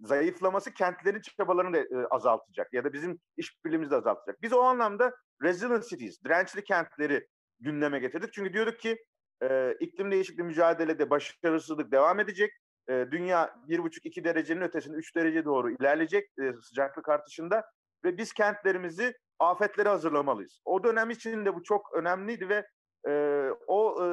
zayıflaması 0.02 0.74
kentlerin 0.74 1.22
çabalarını 1.22 1.74
da 1.74 1.80
e, 1.80 2.08
azaltacak 2.10 2.74
ya 2.74 2.84
da 2.84 2.94
bizim 2.94 3.20
işbirliğimizi 3.38 3.92
de 3.92 3.96
azaltacak. 3.96 4.42
Biz 4.42 4.54
o 4.54 4.62
anlamda 4.62 5.16
resilient 5.44 5.90
cities, 5.90 6.24
dirençli 6.24 6.64
kentleri 6.64 7.28
gündeme 7.60 8.00
getirdik. 8.00 8.34
Çünkü 8.34 8.54
diyorduk 8.54 8.80
ki 8.80 8.98
e, 9.44 9.76
iklim 9.80 10.12
değişikliği 10.12 10.44
mücadelede 10.44 11.10
başarısızlık 11.10 11.92
devam 11.92 12.20
edecek. 12.20 12.52
E, 12.90 13.06
dünya 13.12 13.56
bir 13.68 13.84
buçuk 13.84 14.06
iki 14.06 14.24
derecenin 14.24 14.62
ötesinde 14.62 14.98
üç 14.98 15.16
derece 15.16 15.46
doğru 15.46 15.72
ilerleyecek 15.72 16.30
e, 16.40 16.54
sıcaklık 16.62 17.10
artışında 17.10 17.66
ve 18.06 18.18
biz 18.18 18.34
kentlerimizi 18.34 19.14
afetlere 19.40 19.90
hazırlamalıyız. 19.90 20.62
O 20.66 20.84
dönem 20.84 21.10
için 21.10 21.46
de 21.46 21.56
bu 21.56 21.64
çok 21.64 21.94
önemliydi 21.94 22.50
ve 22.50 22.68
e, 23.08 23.44
o 23.68 24.06
e, 24.06 24.08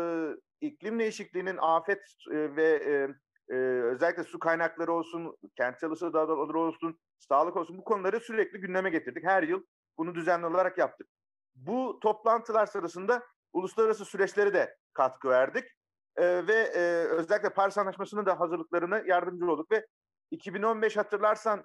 iklim 0.61 0.99
değişikliğinin 0.99 1.57
afet 1.61 2.03
e, 2.31 2.57
ve 2.57 2.65
e, 2.65 3.09
e, 3.55 3.57
özellikle 3.83 4.25
su 4.25 4.39
kaynakları 4.39 4.93
olsun, 4.93 5.37
kentsel 5.57 5.91
ısı 5.91 6.13
dağları 6.13 6.59
olsun, 6.59 6.99
sağlık 7.19 7.57
olsun 7.57 7.79
bu 7.79 7.85
konuları 7.85 8.21
sürekli 8.21 8.61
gündeme 8.61 8.91
getirdik. 8.91 9.25
Her 9.25 9.43
yıl 9.43 9.63
bunu 9.99 10.15
düzenli 10.15 10.47
olarak 10.47 10.79
yaptık. 10.79 11.09
Bu 11.55 11.99
toplantılar 12.03 12.67
sırasında 12.67 13.23
uluslararası 13.53 14.05
süreçlere 14.05 14.55
de 14.55 14.77
katkı 14.95 15.29
verdik. 15.29 15.65
E, 16.17 16.47
ve 16.47 16.55
e, 16.55 16.81
özellikle 17.05 17.51
Paris 17.51 17.79
Anlaşması'nın 17.79 18.27
da 18.27 18.41
hazırlıklarına 18.41 18.99
yardımcı 18.99 19.51
olduk 19.51 19.71
ve 19.71 19.87
2015 20.31 20.97
hatırlarsan 20.97 21.65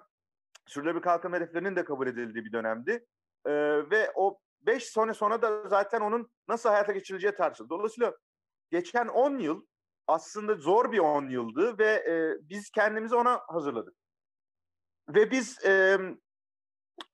sürdürülebilir 0.66 1.02
kalkınma 1.02 1.36
hedeflerinin 1.36 1.76
de 1.76 1.84
kabul 1.84 2.06
edildiği 2.06 2.44
bir 2.44 2.52
dönemdi. 2.52 3.06
E, 3.46 3.52
ve 3.90 4.12
o 4.14 4.38
5 4.60 4.84
sene 4.84 5.14
sonra 5.14 5.42
da 5.42 5.68
zaten 5.68 6.00
onun 6.00 6.30
nasıl 6.48 6.68
hayata 6.68 6.92
geçirileceği 6.92 7.34
tartışıldı. 7.34 7.70
Dolayısıyla 7.70 8.16
geçen 8.70 9.08
10 9.08 9.38
yıl 9.38 9.66
aslında 10.06 10.54
zor 10.54 10.92
bir 10.92 10.98
10 10.98 11.28
yıldı 11.28 11.78
ve 11.78 11.86
e, 11.86 12.36
biz 12.48 12.70
kendimizi 12.70 13.16
ona 13.16 13.40
hazırladık. 13.48 13.94
Ve 15.08 15.30
biz 15.30 15.64
e, 15.64 15.98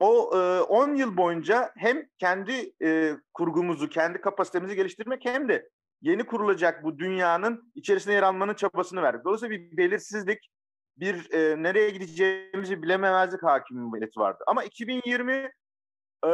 o 0.00 0.30
10 0.68 0.94
e, 0.94 0.98
yıl 0.98 1.16
boyunca 1.16 1.72
hem 1.76 2.08
kendi 2.18 2.74
e, 2.82 3.16
kurgumuzu, 3.34 3.88
kendi 3.88 4.20
kapasitemizi 4.20 4.76
geliştirmek 4.76 5.24
hem 5.24 5.48
de 5.48 5.70
yeni 6.04 6.26
kurulacak 6.26 6.84
bu 6.84 6.98
dünyanın 6.98 7.72
içerisinde 7.74 8.14
yer 8.14 8.22
almanın 8.22 8.54
çabasını 8.54 9.02
verdik. 9.02 9.24
Dolayısıyla 9.24 9.56
bir 9.56 9.76
belirsizlik, 9.76 10.50
bir 10.96 11.32
e, 11.32 11.62
nereye 11.62 11.90
gideceğimizi 11.90 12.82
bilememezlik 12.82 13.42
hakimiyeti 13.42 14.20
vardı. 14.20 14.44
Ama 14.46 14.64
2020 14.64 15.32
e, 15.32 16.28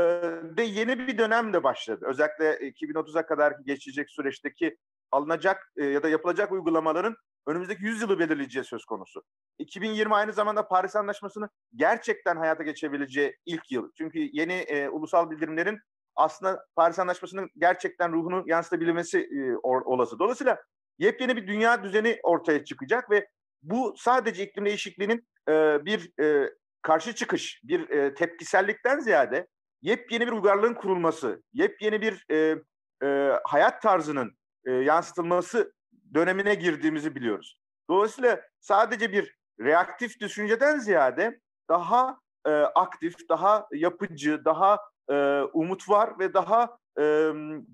de 0.56 0.62
yeni 0.62 0.98
bir 0.98 1.18
dönem 1.18 1.52
de 1.52 1.62
başladı. 1.62 2.04
Özellikle 2.08 2.54
2030'a 2.54 3.26
kadar 3.26 3.54
geçecek 3.66 4.10
süreçteki 4.10 4.76
alınacak 5.12 5.72
e, 5.76 5.84
ya 5.84 6.02
da 6.02 6.08
yapılacak 6.08 6.52
uygulamaların 6.52 7.16
önümüzdeki 7.46 7.84
100 7.84 8.02
yılı 8.02 8.18
belirleyeceği 8.18 8.64
söz 8.64 8.84
konusu. 8.84 9.22
2020 9.58 10.14
aynı 10.14 10.32
zamanda 10.32 10.68
Paris 10.68 10.96
Anlaşması'nı 10.96 11.48
gerçekten 11.74 12.36
hayata 12.36 12.62
geçebileceği 12.62 13.36
ilk 13.46 13.72
yıl. 13.72 13.90
Çünkü 13.98 14.18
yeni 14.32 14.52
e, 14.52 14.88
ulusal 14.88 15.30
bildirimlerin 15.30 15.78
aslında 16.20 16.66
Paris 16.76 16.98
Anlaşması'nın 16.98 17.50
gerçekten 17.56 18.12
ruhunu 18.12 18.42
yansıtabilmesi 18.46 19.18
e, 19.18 19.56
olası. 19.62 20.18
Dolayısıyla 20.18 20.58
yepyeni 20.98 21.36
bir 21.36 21.46
dünya 21.46 21.84
düzeni 21.84 22.18
ortaya 22.22 22.64
çıkacak 22.64 23.10
ve 23.10 23.28
bu 23.62 23.94
sadece 23.96 24.44
iklim 24.44 24.64
değişikliğinin 24.64 25.28
e, 25.48 25.84
bir 25.84 26.22
e, 26.22 26.50
karşı 26.82 27.14
çıkış, 27.14 27.60
bir 27.64 27.90
e, 27.90 28.14
tepkisellikten 28.14 28.98
ziyade 28.98 29.46
yepyeni 29.82 30.26
bir 30.26 30.32
uygarlığın 30.32 30.74
kurulması, 30.74 31.42
yepyeni 31.52 32.00
bir 32.02 32.26
e, 32.30 32.56
e, 33.02 33.38
hayat 33.44 33.82
tarzının 33.82 34.36
e, 34.66 34.72
yansıtılması 34.72 35.72
dönemine 36.14 36.54
girdiğimizi 36.54 37.14
biliyoruz. 37.14 37.60
Dolayısıyla 37.90 38.40
sadece 38.60 39.12
bir 39.12 39.36
reaktif 39.60 40.20
düşünceden 40.20 40.78
ziyade 40.78 41.40
daha 41.68 42.18
e, 42.46 42.50
aktif, 42.50 43.14
daha 43.28 43.66
yapıcı, 43.72 44.44
daha 44.44 44.78
e, 45.10 45.42
umut 45.52 45.88
var 45.88 46.18
ve 46.18 46.34
daha 46.34 46.78
e, 46.98 47.02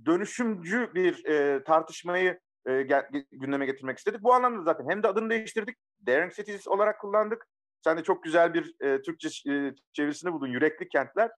dönüşümcü 0.07 0.91
bir 0.95 1.25
e, 1.25 1.65
tartışmayı 1.65 2.41
e, 2.69 2.89
gündeme 3.33 3.67
getirmek 3.67 3.99
istedik. 3.99 4.23
Bu 4.23 4.35
anlamda 4.35 4.63
zaten 4.63 4.91
hem 4.91 5.03
de 5.03 5.09
adını 5.09 5.31
değiştirdik, 5.31 5.77
Daring 6.07 6.33
Cities 6.35 6.69
olarak 6.69 7.01
kullandık. 7.01 7.47
Sen 7.85 7.99
de 7.99 8.03
çok 8.03 8.23
güzel 8.23 8.55
bir 8.55 8.75
e, 8.81 9.03
Türkçe 9.03 9.29
e, 9.53 9.75
çevirisini 9.93 10.33
buldun, 10.33 10.47
Yürekli 10.47 10.89
Kentler. 10.89 11.31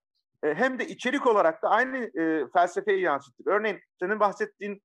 E, 0.43 0.55
hem 0.55 0.79
de 0.79 0.87
içerik 0.87 1.27
olarak 1.27 1.63
da 1.63 1.69
aynı 1.69 1.97
e, 2.21 2.47
felsefeyi 2.53 3.01
yansıttık. 3.01 3.47
Örneğin 3.47 3.81
senin 4.01 4.21
bahsettiğin 4.21 4.83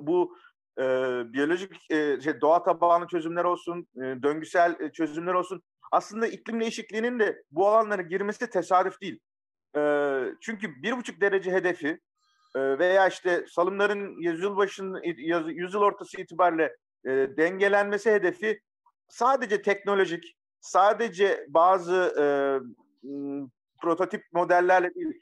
bu 0.00 0.36
e, 0.78 0.82
biyolojik 1.32 1.90
e, 1.90 2.20
şey, 2.20 2.40
doğa 2.40 2.62
tabanlı 2.62 3.06
çözümler 3.06 3.44
olsun, 3.44 3.86
e, 3.96 4.00
döngüsel 4.00 4.76
e, 4.80 4.92
çözümler 4.92 5.34
olsun. 5.34 5.62
Aslında 5.92 6.26
iklim 6.26 6.60
değişikliğinin 6.60 7.18
de 7.18 7.42
bu 7.50 7.68
alanlara 7.68 8.02
girmesi 8.02 8.50
tesadüf 8.50 9.00
değil. 9.00 9.20
E, 9.76 9.80
çünkü 10.40 10.82
bir 10.82 10.96
buçuk 10.96 11.20
derece 11.20 11.52
hedefi 11.52 12.00
e, 12.56 12.78
veya 12.78 13.08
işte 13.08 13.44
salımların 13.48 14.20
yüzyıl 14.20 14.56
başının 14.56 15.02
yüzyıl 15.46 15.80
ortası 15.80 16.20
itibariyle 16.20 16.76
e, 17.04 17.10
dengelenmesi 17.10 18.12
hedefi 18.12 18.60
sadece 19.08 19.62
teknolojik, 19.62 20.36
sadece 20.60 21.46
bazı 21.48 22.14
e, 22.20 22.24
prototip 23.82 24.24
modellerle 24.32 24.94
değil, 24.94 25.20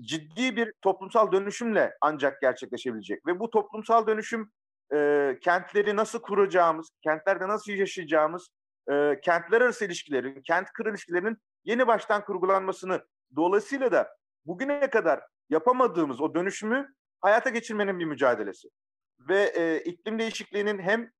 ciddi 0.00 0.56
bir 0.56 0.72
toplumsal 0.82 1.32
dönüşümle 1.32 1.94
ancak 2.00 2.40
gerçekleşebilecek. 2.40 3.26
Ve 3.26 3.40
bu 3.40 3.50
toplumsal 3.50 4.06
dönüşüm 4.06 4.50
e, 4.94 5.38
kentleri 5.40 5.96
nasıl 5.96 6.20
kuracağımız, 6.20 6.90
kentlerde 7.02 7.48
nasıl 7.48 7.72
yaşayacağımız, 7.72 8.48
e, 8.90 9.20
kentler 9.22 9.60
arası 9.60 9.84
ilişkilerin, 9.84 10.42
kent 10.42 10.72
kır 10.72 10.86
ilişkilerinin 10.86 11.36
yeni 11.64 11.86
baştan 11.86 12.24
kurgulanmasını 12.24 13.02
dolayısıyla 13.36 13.92
da 13.92 14.08
bugüne 14.46 14.90
kadar 14.90 15.20
yapamadığımız 15.50 16.20
o 16.20 16.34
dönüşümü 16.34 16.94
hayata 17.20 17.50
geçirmenin 17.50 17.98
bir 17.98 18.04
mücadelesi. 18.04 18.68
Ve 19.18 19.52
e, 19.56 19.80
iklim 19.80 20.18
değişikliğinin 20.18 20.78
hem 20.78 21.10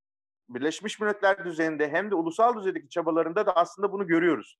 Birleşmiş 0.48 1.00
Milletler 1.00 1.44
düzeyinde 1.44 1.88
hem 1.88 2.10
de 2.10 2.14
ulusal 2.14 2.56
düzeydeki 2.56 2.88
çabalarında 2.88 3.46
da 3.46 3.52
aslında 3.52 3.92
bunu 3.92 4.06
görüyoruz. 4.06 4.56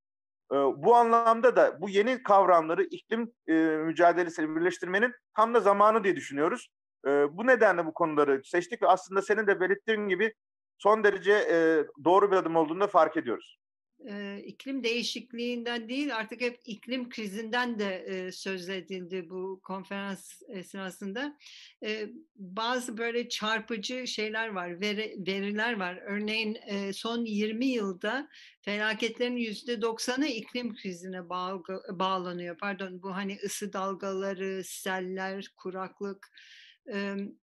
E, 0.52 0.54
bu 0.56 0.96
anlamda 0.96 1.56
da 1.56 1.80
bu 1.80 1.88
yeni 1.88 2.22
kavramları 2.22 2.82
iklim 2.82 3.32
e, 3.46 3.52
mücadelesiyle 3.76 4.56
birleştirmenin 4.56 5.14
tam 5.36 5.54
da 5.54 5.60
zamanı 5.60 6.04
diye 6.04 6.16
düşünüyoruz. 6.16 6.68
E, 7.06 7.10
bu 7.10 7.46
nedenle 7.46 7.86
bu 7.86 7.94
konuları 7.94 8.40
seçtik 8.44 8.82
ve 8.82 8.86
aslında 8.86 9.22
senin 9.22 9.46
de 9.46 9.60
belirttiğin 9.60 10.08
gibi 10.08 10.34
son 10.78 11.04
derece 11.04 11.32
e, 11.32 11.84
doğru 12.04 12.30
bir 12.30 12.36
adım 12.36 12.56
olduğunu 12.56 12.80
da 12.80 12.86
fark 12.86 13.16
ediyoruz 13.16 13.58
e, 14.06 14.42
iklim 14.46 14.84
değişikliğinden 14.84 15.88
değil 15.88 16.16
artık 16.16 16.40
hep 16.40 16.60
iklim 16.64 17.08
krizinden 17.08 17.78
de 17.78 17.94
e, 17.94 18.32
söz 18.32 18.68
edildi 18.68 19.30
bu 19.30 19.60
konferans 19.62 20.42
esnasında. 20.48 21.36
E, 21.84 22.08
bazı 22.36 22.98
böyle 22.98 23.28
çarpıcı 23.28 24.06
şeyler 24.06 24.48
var, 24.48 24.80
veri, 24.80 25.16
veriler 25.26 25.72
var. 25.78 26.00
Örneğin 26.04 26.58
e, 26.66 26.92
son 26.92 27.24
20 27.24 27.66
yılda 27.66 28.28
felaketlerin 28.62 29.36
yüzde 29.36 29.82
doksanı 29.82 30.26
iklim 30.26 30.74
krizine 30.74 31.28
bağ, 31.28 31.62
bağlanıyor. 31.90 32.56
Pardon 32.58 33.02
bu 33.02 33.14
hani 33.16 33.38
ısı 33.44 33.72
dalgaları, 33.72 34.64
seller, 34.64 35.48
kuraklık 35.56 36.30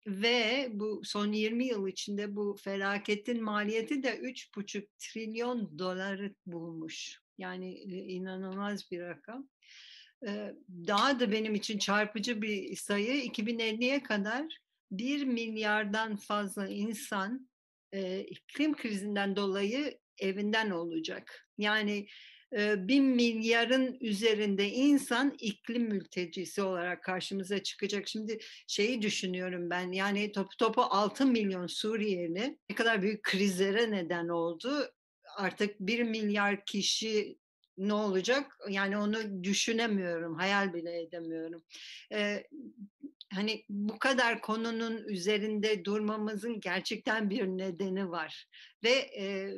ve 0.08 0.70
bu 0.72 1.02
son 1.04 1.32
20 1.32 1.66
yıl 1.66 1.88
içinde 1.88 2.36
bu 2.36 2.56
felaketin 2.64 3.44
maliyeti 3.44 4.04
de 4.04 4.20
3,5 4.20 4.88
trilyon 5.00 5.80
doları 5.80 6.36
bulmuş. 6.46 7.20
Yani 7.38 7.74
inanılmaz 7.84 8.92
bir 8.92 9.02
rakam. 9.02 9.50
Daha 10.88 11.20
da 11.20 11.32
benim 11.32 11.56
için 11.56 11.78
çarpıcı 11.78 12.42
bir 12.42 12.76
sayı 12.76 13.26
2050'ye 13.26 14.04
kadar 14.04 14.58
1 14.92 15.26
milyardan 15.26 16.16
fazla 16.16 16.68
insan 16.68 17.50
iklim 18.28 18.76
krizinden 18.76 19.36
dolayı 19.36 20.00
evinden 20.20 20.70
olacak. 20.70 21.50
Yani 21.58 22.08
bin 22.78 23.04
milyarın 23.04 23.98
üzerinde 24.02 24.70
insan 24.70 25.36
iklim 25.40 25.84
mültecisi 25.84 26.62
olarak 26.62 27.04
karşımıza 27.04 27.64
çıkacak. 27.64 28.08
Şimdi 28.08 28.40
şeyi 28.68 29.02
düşünüyorum 29.02 29.70
ben 29.70 29.92
yani 29.92 30.32
topu 30.32 30.58
topu 30.58 30.82
6 30.82 31.26
milyon 31.26 31.68
Suriyeli 31.68 32.58
ne 32.70 32.76
kadar 32.76 33.02
büyük 33.02 33.24
krizlere 33.24 33.92
neden 33.92 34.28
oldu. 34.28 34.92
Artık 35.38 35.80
bir 35.80 36.04
milyar 36.04 36.66
kişi 36.66 37.38
ne 37.78 37.94
olacak? 37.94 38.58
Yani 38.70 38.98
onu 38.98 39.44
düşünemiyorum, 39.44 40.36
hayal 40.36 40.74
bile 40.74 41.02
edemiyorum. 41.02 41.64
Ee, 42.12 42.44
hani 43.34 43.66
bu 43.70 44.00
kadar 44.00 44.42
konunun 44.42 45.04
üzerinde 45.08 45.86
durmamızın 45.86 46.60
gerçekten 46.60 47.30
bir 47.30 47.48
nedeni 47.48 48.12
var. 48.12 48.48
Ve 48.84 48.90
e, 49.20 49.54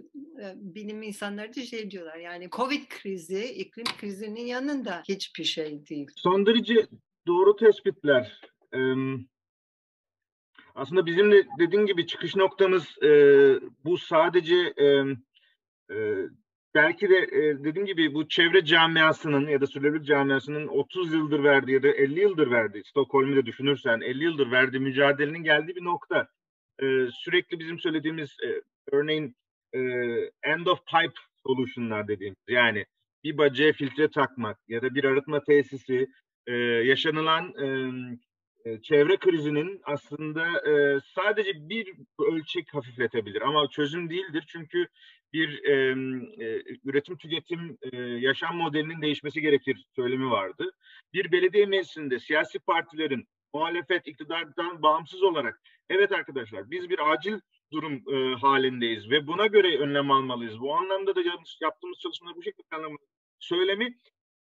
bilim 0.56 1.02
insanları 1.02 1.56
da 1.56 1.62
şey 1.62 1.92
diyorlar 1.92 2.18
yani 2.18 2.50
Covid 2.52 2.88
krizi, 2.90 3.46
iklim 3.46 3.86
krizinin 3.98 4.46
yanında 4.46 5.04
hiçbir 5.08 5.44
şey 5.44 5.86
değil. 5.86 6.08
Son 6.16 6.46
derece 6.46 6.88
doğru 7.28 7.56
tespitler. 7.56 8.42
Ee, 8.74 8.78
aslında 10.76 11.06
bizim 11.06 11.32
de 11.32 11.48
dediğin 11.60 11.86
gibi 11.86 12.08
çıkış 12.08 12.36
noktamız 12.36 13.04
e, 13.04 13.10
bu 13.86 13.98
sadece 13.98 14.56
e, 14.56 14.86
e, 15.96 15.96
belki 16.78 17.10
de 17.10 17.18
e, 17.18 17.64
dediğim 17.64 17.86
gibi 17.86 18.14
bu 18.14 18.28
çevre 18.28 18.66
camiasının 18.66 19.48
ya 19.48 19.62
da 19.62 19.68
sürdürülebilirlik 19.68 20.08
camiasının 20.08 20.68
30 20.68 21.14
yıldır 21.14 21.44
verdiği 21.44 21.72
ya 21.72 21.84
da 21.84 21.88
50 21.88 22.20
yıldır 22.20 22.52
verdiği, 22.52 22.84
Stockholm'u 22.84 23.36
da 23.36 23.46
düşünürsen 23.46 24.02
50 24.02 24.24
yıldır 24.24 24.52
verdiği 24.52 24.80
mücadelenin 24.80 25.44
geldiği 25.44 25.76
bir 25.76 25.84
nokta. 25.84 26.28
E, 26.82 26.86
sürekli 27.12 27.60
bizim 27.60 27.80
söylediğimiz 27.80 28.30
e, 28.44 28.62
örneğin 28.92 29.36
e, 29.74 29.80
end 30.44 30.66
of 30.66 30.80
pipe 30.86 31.14
solution'lar 31.44 32.08
dediğimiz 32.08 32.40
yani 32.48 32.86
bir 33.24 33.38
bacaya 33.38 33.74
filtre 33.74 34.12
takmak 34.12 34.58
ya 34.68 34.82
da 34.82 34.96
bir 34.96 35.04
arıtma 35.04 35.44
tesisi 35.44 36.08
e, 36.48 36.54
yaşanılan 36.62 37.54
e, 37.64 37.68
çevre 38.82 39.18
krizinin 39.18 39.82
aslında 39.84 40.70
e, 40.70 41.00
sadece 41.16 41.70
bir 41.70 41.94
ölçek 42.20 42.74
hafifletebilir 42.74 43.42
ama 43.42 43.68
çözüm 43.70 44.10
değildir 44.10 44.44
çünkü 44.48 44.88
bir 45.34 45.64
e, 45.64 45.74
e, 46.46 46.64
üretim 46.86 47.18
tüketim 47.18 47.78
e, 47.82 47.98
yaşam 47.98 48.58
modelinin 48.58 49.02
değişmesi 49.02 49.42
gerekir 49.42 49.86
söylemi 49.96 50.30
vardı. 50.30 50.72
Bir 51.14 51.32
belediye 51.32 51.66
meclisinde 51.66 52.20
siyasi 52.20 52.60
partilerin 52.60 53.28
muhalefet 53.54 54.08
iktidardan 54.08 54.82
bağımsız 54.82 55.24
olarak 55.24 55.62
evet 55.90 56.12
arkadaşlar 56.12 56.72
biz 56.72 56.90
bir 56.90 57.12
acil 57.12 57.40
durum 57.72 58.04
e, 58.14 58.36
halindeyiz 58.36 59.10
ve 59.10 59.28
buna 59.28 59.48
göre 59.48 59.78
önlem 59.78 60.12
almalıyız. 60.12 60.60
Bu 60.60 60.76
anlamda 60.76 61.16
da 61.16 61.22
yaptığımız 61.62 62.00
çalışmalar 62.00 62.36
bu 62.36 62.44
şekilde 62.44 62.76
anlamalıyız. 62.76 63.12
Söylemi 63.40 63.98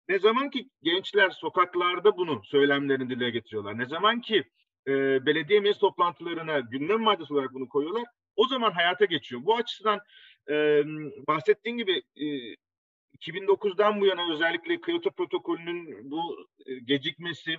ne 0.09 0.19
zaman 0.19 0.49
ki 0.49 0.69
gençler 0.83 1.29
sokaklarda 1.29 2.17
bunu 2.17 2.41
söylemlerini 2.43 3.09
dile 3.09 3.29
getiriyorlar. 3.29 3.77
Ne 3.77 3.85
zaman 3.85 4.21
ki 4.21 4.43
e, 4.87 5.25
belediye 5.25 5.59
meclis 5.59 5.77
toplantılarına 5.77 6.59
gündem 6.59 7.01
maddesi 7.01 7.33
olarak 7.33 7.53
bunu 7.53 7.69
koyuyorlar. 7.69 8.03
O 8.35 8.47
zaman 8.47 8.71
hayata 8.71 9.05
geçiyor. 9.05 9.41
Bu 9.45 9.55
açıdan 9.55 9.99
e, 10.49 10.83
bahsettiğin 11.27 11.77
gibi 11.77 12.03
e, 12.15 12.25
2009'dan 13.19 14.01
bu 14.01 14.05
yana 14.05 14.33
özellikle 14.33 14.81
Kyoto 14.81 15.11
protokolünün 15.11 16.11
bu 16.11 16.47
e, 16.65 16.79
gecikmesi, 16.79 17.57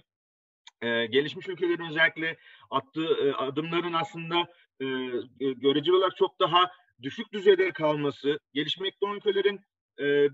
e, 0.83 1.07
gelişmiş 1.07 1.49
ülkelerin 1.49 1.91
özellikle 1.91 2.37
attığı 2.71 3.29
e, 3.29 3.33
adımların 3.33 3.93
aslında 3.93 4.41
e, 4.81 4.87
görece 5.53 5.93
olarak 5.93 6.17
çok 6.17 6.41
daha 6.41 6.71
düşük 7.03 7.33
düzeyde 7.33 7.73
kalması, 7.73 8.39
gelişmekte 8.55 9.07
olan 9.07 9.17
ülkelerin 9.17 9.57
e, 9.57 9.61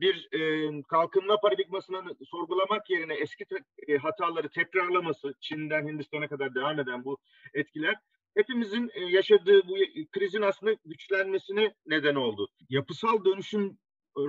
bir 0.00 0.28
e, 0.32 0.82
kalkınma 0.82 1.40
paradigmasını 1.40 2.16
sorgulamak 2.30 2.90
yerine 2.90 3.14
eski 3.14 3.44
e, 3.88 3.96
hataları 3.96 4.48
tekrarlaması, 4.48 5.34
Çin'den 5.40 5.88
Hindistan'a 5.88 6.28
kadar 6.28 6.54
devam 6.54 6.80
eden 6.80 7.04
bu 7.04 7.18
etkiler 7.54 7.96
hepimizin 8.36 8.90
e, 8.94 9.04
yaşadığı 9.04 9.68
bu 9.68 9.76
krizin 10.12 10.42
aslında 10.42 10.76
güçlenmesine 10.84 11.74
neden 11.86 12.14
oldu. 12.14 12.48
Yapısal 12.68 13.24
dönüşüm 13.24 13.78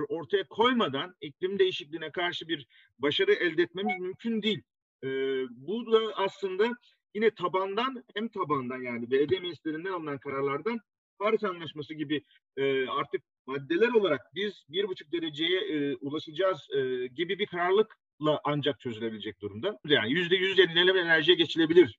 ortaya 0.08 0.44
koymadan 0.48 1.14
iklim 1.20 1.58
değişikliğine 1.58 2.10
karşı 2.10 2.48
bir 2.48 2.66
başarı 2.98 3.32
elde 3.32 3.62
etmemiz 3.62 4.00
mümkün 4.00 4.42
değil. 4.42 4.62
E, 5.04 5.08
bu 5.50 5.92
da 5.92 5.98
aslında 6.16 6.70
yine 7.14 7.30
tabandan 7.30 8.04
hem 8.14 8.28
tabandan 8.28 8.82
yani 8.82 9.10
belediye 9.10 9.40
meclislerinden 9.40 9.92
alınan 9.92 10.18
kararlardan 10.18 10.80
Paris 11.18 11.44
Anlaşması 11.44 11.94
gibi 11.94 12.22
e, 12.56 12.86
artık 12.86 13.22
maddeler 13.46 13.88
olarak 13.88 14.20
biz 14.34 14.64
bir 14.68 14.88
buçuk 14.88 15.12
dereceye 15.12 15.60
e, 15.60 15.96
ulaşacağız 15.96 16.68
e, 16.70 17.06
gibi 17.06 17.38
bir 17.38 17.46
kararlılıkla 17.46 18.40
ancak 18.44 18.80
çözülebilecek 18.80 19.40
durumda. 19.40 19.78
Yani 19.86 20.12
yüzde 20.12 20.36
yüz 20.36 20.58
yenilenebilir 20.58 21.04
enerjiye 21.04 21.36
geçilebilir. 21.36 21.98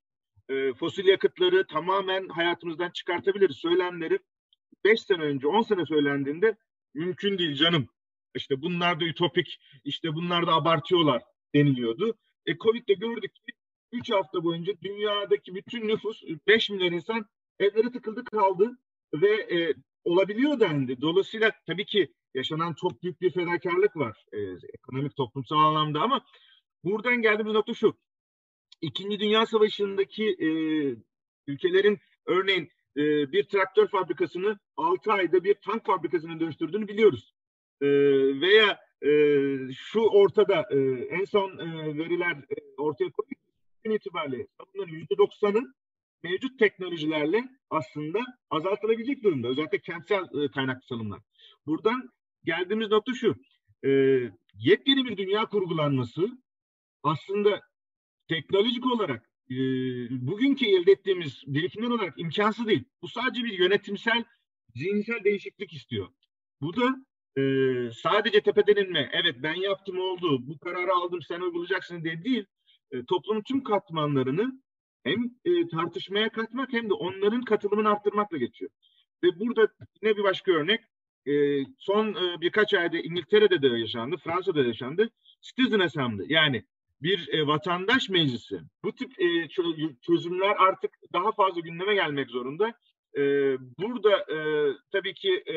E, 0.50 0.74
fosil 0.74 1.06
yakıtları 1.06 1.68
tamamen 1.68 2.28
hayatımızdan 2.28 2.90
çıkartabiliriz. 2.90 3.56
Söylemleri 3.56 4.20
5 4.86 5.02
sene 5.02 5.24
önce 5.24 5.48
10 5.48 5.62
sene 5.62 5.86
söylendiğinde 5.86 6.56
mümkün 6.94 7.38
değil 7.38 7.56
canım. 7.56 7.88
İşte 8.36 8.62
bunlar 8.62 9.00
da 9.00 9.06
ütopik, 9.06 9.60
işte 9.84 10.14
bunlar 10.14 10.48
da 10.48 10.54
abartıyorlar 10.54 11.22
deniliyordu. 11.56 12.18
E 12.46 12.58
Covid'de 12.58 12.94
gördük 12.94 13.36
ki 13.36 13.54
3 13.92 14.12
hafta 14.12 14.44
boyunca 14.44 14.74
dünyadaki 14.84 15.56
bütün 15.56 15.88
nüfus 15.88 16.24
5 16.48 16.70
milyon 16.70 16.92
insan 16.92 17.26
evlere 17.60 17.92
tıkıldı 17.92 18.24
kaldı 18.24 18.78
ve 19.14 19.58
e, 19.58 19.74
olabiliyor 20.04 20.60
dendi. 20.60 21.02
Dolayısıyla 21.02 21.52
tabii 21.68 21.86
ki 21.86 22.14
yaşanan 22.34 22.74
çok 22.74 23.04
büyük 23.04 23.22
bir 23.22 23.32
fedakarlık 23.32 23.98
var 23.98 24.26
e, 24.32 24.38
ekonomik 24.74 25.16
toplumsal 25.16 25.58
anlamda 25.58 26.02
ama 26.02 26.26
buradan 26.84 27.22
geldiğimiz 27.22 27.54
nokta 27.54 27.74
şu. 27.74 27.98
İkinci 28.82 29.20
Dünya 29.20 29.46
Savaşı'ndaki 29.46 30.30
e, 30.40 30.48
ülkelerin 31.48 32.00
örneğin 32.26 32.70
e, 32.98 33.32
bir 33.32 33.44
traktör 33.44 33.88
fabrikasını 33.88 34.60
6 34.78 35.12
ayda 35.12 35.44
bir 35.44 35.54
tank 35.54 35.86
fabrikasına 35.86 36.40
dönüştürdüğünü 36.40 36.88
biliyoruz. 36.88 37.34
E, 37.82 37.88
veya 38.42 38.80
e, 39.02 39.12
şu 39.74 40.00
ortada 40.00 40.66
e, 40.72 40.78
en 41.10 41.26
son 41.26 41.58
e, 41.58 41.98
veriler 41.98 42.32
e, 42.32 42.56
ortaya 42.78 43.12
koyduğu 43.12 43.96
itibariyle 43.96 44.48
bunların 44.76 44.96
%90'ı 44.96 45.74
mevcut 46.24 46.60
teknolojilerle 46.60 47.44
aslında 47.70 48.20
azaltılabilecek 48.50 49.24
durumda. 49.24 49.48
Özellikle 49.48 49.80
kentsel 49.80 50.24
e, 50.24 50.52
kaynaklı 50.52 50.88
salımlar. 50.88 51.20
Buradan 51.66 52.10
geldiğimiz 52.44 52.90
nokta 52.92 53.14
şu. 53.14 53.36
E, 53.86 53.90
yepyeni 54.54 55.06
bir 55.06 55.18
dünya 55.18 55.46
kurgulanması 55.46 56.28
aslında 57.04 57.62
teknolojik 58.28 58.86
olarak 58.86 59.30
e, 59.52 59.56
bugünkü 60.28 60.66
elde 60.66 60.92
ettiğimiz 60.92 61.44
birikimler 61.48 61.90
olarak 61.90 62.20
imkansız 62.20 62.68
değil. 62.68 62.84
Bu 63.02 63.08
sadece 63.08 63.44
bir 63.44 63.60
yönetimsel, 63.60 64.24
zihinsel 64.76 65.24
değişiklik 65.24 65.74
istiyor. 65.74 66.08
Bu 66.62 66.76
da 66.76 67.06
e, 67.38 67.44
sadece 67.92 68.42
tepeden 68.42 68.86
inme, 68.86 69.10
evet 69.14 69.36
ben 69.44 69.54
yaptım 69.54 70.00
oldu, 70.00 70.48
bu 70.48 70.60
kararı 70.60 70.94
aldım 70.94 71.22
sen 71.22 71.42
uygulayacaksın 71.42 72.04
diye 72.04 72.24
değil, 72.24 72.46
e, 72.92 73.06
toplumun 73.06 73.42
tüm 73.42 73.64
katmanlarını 73.64 74.63
hem 75.04 75.24
e, 75.46 75.68
tartışmaya 75.68 76.30
katmak 76.30 76.74
hem 76.74 76.90
de 76.90 76.94
onların 76.94 77.42
katılımını 77.42 77.90
arttırmakla 77.90 78.38
geçiyor. 78.38 78.72
Ve 79.24 79.40
burada 79.40 79.68
yine 80.02 80.18
bir 80.18 80.24
başka 80.24 80.52
örnek 80.52 80.82
e, 81.26 81.64
son 81.78 82.08
e, 82.08 82.42
birkaç 82.42 82.74
ayda 82.74 82.98
İngiltere'de 82.98 83.62
de 83.62 83.68
yaşandı, 83.68 84.16
Fransa'da 84.24 84.64
da 84.64 84.68
yaşandı. 84.68 85.10
Citizen 85.42 85.80
Assembly 85.80 86.34
yani 86.34 86.64
bir 87.02 87.30
e, 87.34 87.48
vatandaş 87.48 88.10
meclisi. 88.10 88.62
Bu 88.84 88.96
tip 88.96 89.22
e, 89.22 89.48
çözümler 90.02 90.56
artık 90.60 90.92
daha 91.14 91.32
fazla 91.32 91.62
gündeme 91.62 91.94
gelmek 91.94 92.30
zorunda. 92.30 92.74
E, 93.18 93.22
burada 93.80 94.18
e, 94.18 94.38
tabii 94.92 95.14
ki 95.14 95.44
e, 95.46 95.56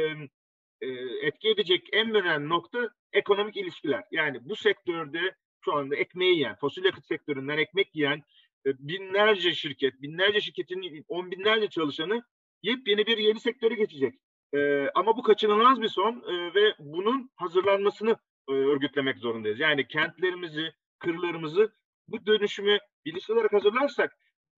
e, 0.80 0.88
etki 1.22 1.48
edecek 1.48 1.88
en 1.92 2.14
önemli 2.14 2.48
nokta 2.48 2.90
ekonomik 3.12 3.56
ilişkiler. 3.56 4.04
Yani 4.12 4.38
bu 4.48 4.56
sektörde 4.56 5.34
şu 5.64 5.74
anda 5.74 5.96
ekmeği 5.96 6.34
yiyen, 6.34 6.56
fosil 6.56 6.84
yakıt 6.84 7.06
sektöründen 7.06 7.58
ekmek 7.58 7.96
yiyen 7.96 8.22
binlerce 8.66 9.54
şirket, 9.54 10.02
binlerce 10.02 10.40
şirketin 10.40 11.04
on 11.08 11.30
binlerce 11.30 11.68
çalışanı 11.68 12.22
yepyeni 12.62 13.06
bir 13.06 13.18
yeni 13.18 13.40
sektöre 13.40 13.74
geçecek. 13.74 14.14
E, 14.54 14.88
ama 14.94 15.16
bu 15.16 15.22
kaçınılmaz 15.22 15.82
bir 15.82 15.88
son 15.88 16.12
e, 16.12 16.54
ve 16.54 16.74
bunun 16.78 17.30
hazırlanmasını 17.36 18.16
e, 18.48 18.52
örgütlemek 18.52 19.18
zorundayız. 19.18 19.60
Yani 19.60 19.88
kentlerimizi, 19.88 20.72
kırlarımızı 20.98 21.72
bu 22.08 22.26
dönüşümü 22.26 22.78
bilinçli 23.04 23.34
olarak 23.34 23.52
hazırlarsak 23.52 24.16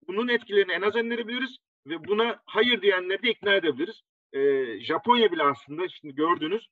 bunun 0.08 0.28
etkilerini 0.28 0.72
en 0.72 0.82
az 0.82 0.96
endirebiliriz 0.96 1.56
ve 1.86 2.04
buna 2.04 2.42
hayır 2.46 2.82
diyenleri 2.82 3.22
de 3.22 3.30
ikna 3.30 3.54
edebiliriz. 3.54 4.02
E, 4.32 4.40
Japonya 4.80 5.32
bile 5.32 5.42
aslında 5.42 5.88
şimdi 5.88 6.14
gördünüz 6.14 6.68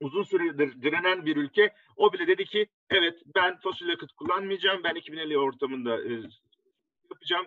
uzun 0.00 0.22
süredir 0.22 0.82
direnen 0.82 1.26
bir 1.26 1.36
ülke. 1.36 1.74
O 1.96 2.12
bile 2.12 2.26
dedi 2.26 2.44
ki 2.44 2.66
evet 2.90 3.22
ben 3.34 3.58
fosil 3.60 3.88
yakıt 3.88 4.12
kullanmayacağım. 4.12 4.84
Ben 4.84 4.94
2050 4.94 5.38
ortamında 5.38 6.04
e, 6.04 6.22
yapacağım, 7.20 7.46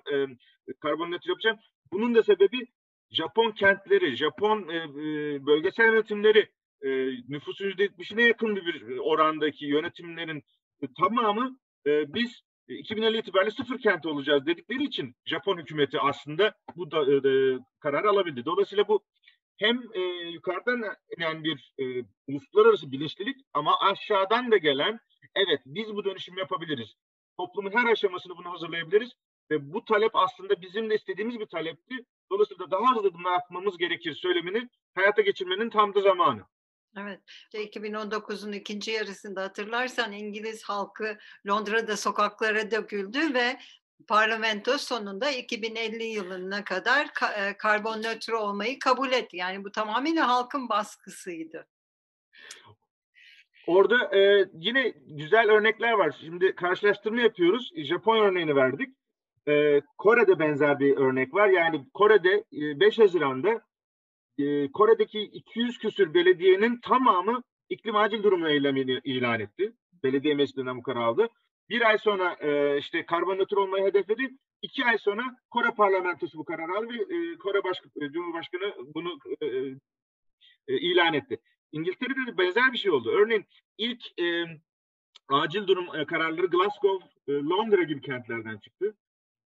e, 0.68 0.74
karbon 0.80 1.12
nötr 1.12 1.30
yapacağım. 1.30 1.58
Bunun 1.92 2.16
da 2.16 2.24
sebebi 2.24 2.68
Japon 3.12 3.52
kentleri, 3.52 4.16
Japon 4.16 4.70
e, 4.70 5.46
bölgesel 5.46 5.86
yönetimleri 5.86 6.50
e, 6.82 6.90
nüfusun 7.28 7.66
%70'ine 7.66 8.22
yakın 8.22 8.56
bir 8.56 8.98
orandaki 8.98 9.66
yönetimlerin 9.66 10.44
tamamı 10.98 11.58
e, 11.88 12.14
biz 12.14 12.44
2050 12.68 13.18
itibariyle 13.18 13.52
sıfır 13.52 13.78
kent 13.78 14.06
olacağız 14.06 14.46
dedikleri 14.46 14.84
için 14.84 15.16
Japon 15.26 15.58
hükümeti 15.58 16.00
aslında 16.00 16.54
bu 16.76 16.92
da, 16.92 17.30
e, 17.30 17.60
kararı 17.80 18.10
alabildi. 18.10 18.46
Dolayısıyla 18.46 18.88
bu 18.88 19.04
hem 19.58 19.82
e, 19.94 20.00
yukarıdan 20.30 20.96
inen 21.18 21.44
bir 21.44 21.74
e, 21.80 22.06
uluslararası 22.28 22.92
bilinçlilik 22.92 23.38
ama 23.54 23.80
aşağıdan 23.80 24.52
da 24.52 24.58
gelen 24.58 25.00
evet 25.36 25.60
biz 25.66 25.96
bu 25.96 26.06
dönüşümü 26.06 26.40
yapabiliriz. 26.40 26.94
Toplumun 27.38 27.72
her 27.72 27.92
aşamasını 27.92 28.38
bunu 28.38 28.52
hazırlayabiliriz 28.52 29.12
ve 29.52 29.74
bu 29.74 29.86
talep 29.86 30.16
aslında 30.16 30.62
bizim 30.62 30.90
de 30.90 30.96
istediğimiz 30.96 31.40
bir 31.40 31.46
talepti. 31.46 31.96
Dolayısıyla 32.32 32.72
daha 32.72 32.96
hızlı 32.96 33.08
adımlar 33.08 33.32
atmamız 33.32 33.78
gerekir 33.78 34.14
söylemini 34.14 34.70
hayata 34.96 35.22
geçirmenin 35.22 35.70
tam 35.70 35.96
da 35.96 36.02
zamanı. 36.02 36.42
Evet, 36.98 37.20
2019'un 37.54 38.52
ikinci 38.52 38.92
yarısında 38.92 39.42
hatırlarsan 39.42 40.12
İngiliz 40.12 40.64
halkı 40.64 41.18
Londra'da 41.48 41.98
sokaklara 41.98 42.72
döküldü 42.72 43.34
ve 43.34 43.58
parlamento 44.08 44.78
sonunda 44.78 45.32
2050 45.32 46.04
yılına 46.04 46.64
kadar 46.64 47.06
ka- 47.06 47.58
karbon 47.58 48.02
nötr 48.02 48.32
olmayı 48.32 48.80
kabul 48.80 49.12
etti. 49.12 49.38
Yani 49.38 49.64
bu 49.64 49.72
tamamen 49.72 50.16
halkın 50.16 50.70
baskısıydı. 50.70 51.68
Orada 53.68 54.18
e, 54.18 54.50
yine 54.54 54.94
güzel 55.06 55.52
örnekler 55.52 55.92
var. 55.92 56.16
Şimdi 56.22 56.56
karşılaştırma 56.56 57.22
yapıyoruz. 57.22 57.72
Japon 57.76 58.18
örneğini 58.18 58.56
verdik. 58.56 58.96
E, 59.48 59.82
Kore'de 59.98 60.40
benzer 60.40 60.80
bir 60.80 60.98
örnek 60.98 61.34
var. 61.34 61.50
Yani 61.50 61.86
Kore'de 61.94 62.44
e, 62.54 62.80
5 62.80 63.00
Haziran'da 63.00 63.62
e, 64.38 64.72
Kore'deki 64.72 65.20
200 65.22 65.78
küsür 65.78 66.14
belediyenin 66.14 66.80
tamamı 66.80 67.44
iklim 67.70 67.96
acil 67.96 68.24
durumu 68.24 68.48
eylemini 68.48 69.02
ilan 69.04 69.40
etti. 69.40 69.74
Belediye 70.04 70.36
meclisinden 70.36 70.78
bu 70.78 70.84
kararı 70.84 71.04
aldı. 71.04 71.28
Bir 71.70 71.82
ay 71.90 71.98
sonra 71.98 72.38
e, 72.40 72.78
işte 72.78 73.06
karbon 73.06 73.38
nötr 73.38 73.58
olmayı 73.58 73.86
hedefledi. 73.86 74.30
İki 74.62 74.86
ay 74.86 74.98
sonra 74.98 75.24
Kore 75.50 75.72
parlamentosu 75.72 76.38
bu 76.38 76.46
kararı 76.46 76.78
aldı 76.78 76.88
ve 76.90 77.16
e, 77.16 77.38
Kore 77.38 77.64
Baş 77.64 77.82
Cumhurbaşkanı 78.14 78.74
bunu 78.96 79.20
e, 79.42 79.48
e, 80.68 80.78
ilan 80.78 81.14
etti. 81.14 81.38
İngiltere'de 81.72 82.32
de 82.32 82.38
benzer 82.38 82.74
bir 82.74 82.78
şey 82.78 82.92
oldu. 82.92 83.12
Örneğin 83.12 83.46
ilk 83.78 84.20
e, 84.20 84.46
acil 85.30 85.68
durum 85.68 85.96
e, 85.96 86.06
kararları 86.06 86.46
Glasgow, 86.46 87.08
e, 87.28 87.32
Londra 87.32 87.84
gibi 87.84 88.02
kentlerden 88.02 88.58
çıktı. 88.58 88.96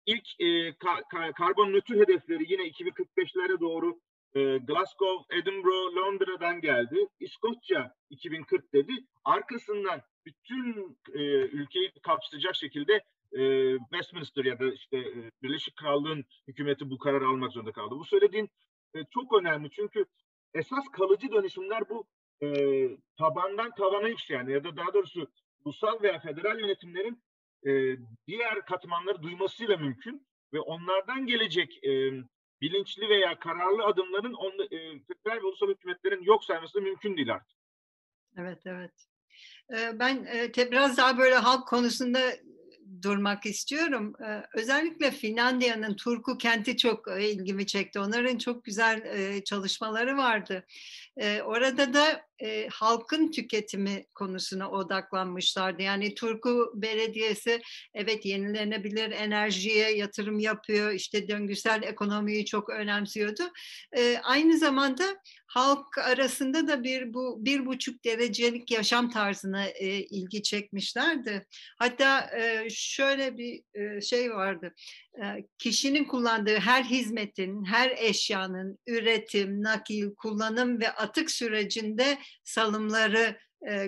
İlk 0.05 0.27
e, 0.39 0.73
ka, 0.77 1.01
ka, 1.11 1.31
karbon 1.31 1.73
nötr 1.73 1.95
hedefleri 1.95 2.51
yine 2.51 2.61
2045'lere 2.61 3.59
doğru 3.59 3.99
e, 4.35 4.57
Glasgow, 4.57 5.37
Edinburgh, 5.37 5.95
Londra'dan 5.95 6.61
geldi. 6.61 7.07
İskoçya 7.19 7.93
2040 8.09 8.73
dedi. 8.73 8.91
Arkasından 9.25 10.01
bütün 10.25 10.97
e, 11.13 11.19
ülkeyi 11.37 11.91
kapsayacak 12.01 12.55
şekilde 12.55 13.03
e, 13.33 13.73
Westminster 13.77 14.45
ya 14.45 14.59
da 14.59 14.73
işte 14.73 14.97
e, 14.97 15.31
Birleşik 15.43 15.75
Krallığın 15.75 16.25
hükümeti 16.47 16.89
bu 16.89 16.97
kararı 16.97 17.27
almak 17.27 17.51
zorunda 17.51 17.71
kaldı. 17.71 17.95
Bu 17.95 18.05
söylediğin 18.05 18.49
e, 18.95 19.03
çok 19.09 19.33
önemli 19.41 19.69
çünkü 19.71 20.05
esas 20.53 20.87
kalıcı 20.87 21.31
dönüşümler 21.31 21.89
bu 21.89 22.05
e, 22.41 22.47
tabandan 23.17 23.71
tavana 23.75 24.07
yükseyen 24.07 24.47
ya 24.47 24.63
da 24.63 24.77
daha 24.77 24.93
doğrusu 24.93 25.27
ulusal 25.65 26.01
veya 26.01 26.19
federal 26.19 26.59
yönetimlerin 26.59 27.23
e, 27.65 27.97
diğer 28.27 28.65
katmanları 28.65 29.23
duymasıyla 29.23 29.77
mümkün 29.77 30.27
ve 30.53 30.59
onlardan 30.59 31.25
gelecek 31.25 31.83
e, 31.83 32.11
bilinçli 32.61 33.09
veya 33.09 33.39
kararlı 33.39 33.83
adımların 33.83 34.33
on, 34.33 34.51
e, 34.51 34.99
federal 35.07 35.37
ve 35.37 35.45
ulusal 35.45 35.67
hükümetlerin 35.67 36.23
yok 36.23 36.43
sayması 36.43 36.81
mümkün 36.81 37.17
değil 37.17 37.33
artık. 37.33 37.57
Evet, 38.37 38.59
evet. 38.65 38.91
Ben 39.99 40.27
biraz 40.57 40.97
daha 40.97 41.17
böyle 41.17 41.35
halk 41.35 41.67
konusunda 41.67 42.19
durmak 43.01 43.45
istiyorum. 43.45 44.13
Özellikle 44.53 45.11
Finlandiya'nın 45.11 45.95
Turku 45.95 46.37
kenti 46.37 46.77
çok 46.77 47.07
ilgimi 47.19 47.65
çekti. 47.65 47.99
Onların 47.99 48.37
çok 48.37 48.63
güzel 48.63 49.03
çalışmaları 49.43 50.17
vardı. 50.17 50.65
Orada 51.43 51.93
da 51.93 52.25
halkın 52.71 53.31
tüketimi 53.31 54.05
konusuna 54.15 54.71
odaklanmışlardı. 54.71 55.81
Yani 55.81 56.15
Turku 56.15 56.71
Belediyesi 56.75 57.61
evet 57.93 58.25
yenilenebilir 58.25 59.11
enerjiye 59.11 59.95
yatırım 59.95 60.39
yapıyor. 60.39 60.91
İşte 60.91 61.27
döngüsel 61.27 61.83
ekonomiyi 61.83 62.45
çok 62.45 62.69
önemsiyordu. 62.69 63.43
Aynı 64.23 64.57
zamanda 64.57 65.03
halk 65.47 65.97
arasında 65.97 66.67
da 66.67 66.83
bir 66.83 67.13
bu 67.13 67.45
bir 67.45 67.65
buçuk 67.65 68.05
derecelik 68.05 68.71
yaşam 68.71 69.09
tarzına 69.09 69.69
ilgi 70.09 70.43
çekmişlerdi. 70.43 71.45
Hatta 71.79 72.29
şöyle 72.69 73.37
bir 73.37 73.61
şey 74.01 74.31
vardı. 74.31 74.73
Kişinin 75.57 76.05
kullandığı 76.05 76.57
her 76.57 76.83
hizmetin, 76.83 77.65
her 77.65 77.93
eşyanın 77.97 78.79
üretim, 78.87 79.63
nakil, 79.63 80.15
kullanım 80.15 80.79
ve 80.79 80.89
atık 80.89 81.31
sürecinde 81.31 82.17
salımları 82.43 83.37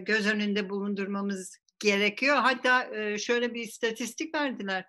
göz 0.01 0.27
önünde 0.27 0.69
bulundurmamız 0.69 1.57
gerekiyor. 1.79 2.35
Hatta 2.38 2.89
şöyle 3.17 3.53
bir 3.53 3.61
istatistik 3.61 4.35
verdiler. 4.35 4.85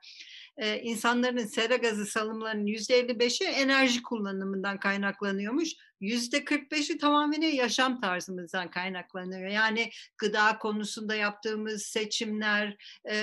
İnsanların 0.83 1.47
sera 1.47 1.77
gazı 1.77 2.07
salımlarının 2.07 2.67
yüzde 2.67 3.01
55'i 3.01 3.47
enerji 3.47 4.03
kullanımından 4.03 4.79
kaynaklanıyormuş. 4.79 5.69
Yüzde 6.01 6.39
45'i 6.39 6.99
tamamen 6.99 7.43
yaşam 7.43 8.01
tarzımızdan 8.01 8.71
kaynaklanıyor. 8.71 9.51
Yani 9.51 9.91
gıda 10.19 10.59
konusunda 10.59 11.15
yaptığımız 11.15 11.83
seçimler, 11.83 12.77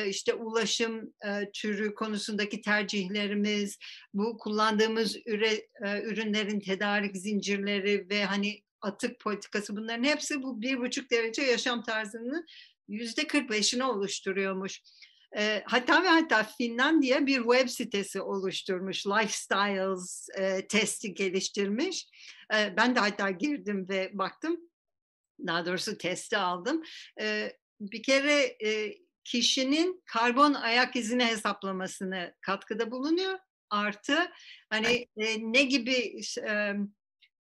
işte 0.08 0.34
ulaşım 0.34 1.13
türü 1.54 1.96
konusundaki 1.96 2.62
tercihlerimiz, 2.62 3.78
bu 4.13 4.38
kullandığımız 4.38 5.17
üre, 5.26 5.67
ürünlerin 6.04 6.60
tedarik 6.60 7.17
zincirleri 7.17 8.10
ve 8.10 8.26
hani 8.26 8.62
atık 8.82 9.19
politikası 9.19 9.78
bunların 9.78 10.04
hepsi 10.04 10.43
bu 10.43 10.62
bir 10.62 10.78
buçuk 10.78 11.12
derece 11.12 11.41
yaşam 11.41 11.84
tarzının 11.84 12.46
yüzde 12.88 13.22
45'ini 13.22 13.84
oluşturuyormuş. 13.84 14.82
E, 15.38 15.63
hatta 15.65 16.04
ve 16.04 16.08
hatta 16.08 16.43
Finlandiya 16.43 17.26
bir 17.26 17.38
web 17.43 17.69
sitesi 17.69 18.22
oluşturmuş, 18.22 19.08
Lifestyles 19.08 20.30
e, 20.38 20.67
testi 20.67 21.13
geliştirmiş. 21.13 22.08
E, 22.54 22.78
ben 22.78 22.96
de 22.96 23.00
hatta 23.00 23.30
girdim 23.30 23.89
ve 23.89 24.12
baktım, 24.13 24.58
daha 25.48 25.65
doğrusu 25.65 25.98
testi 25.98 26.38
aldım. 26.38 26.84
E, 27.22 27.58
bir 27.80 28.04
kere 28.04 28.58
e, 28.65 28.98
kişinin 29.24 30.04
karbon 30.06 30.54
ayak 30.54 30.96
izini 30.96 31.26
hesaplamasını 31.26 32.34
katkıda 32.41 32.91
bulunuyor. 32.91 33.39
Artı 33.69 34.32
hani 34.69 35.08
e, 35.17 35.38
ne 35.39 35.63
gibi 35.63 36.22
e, 36.48 36.74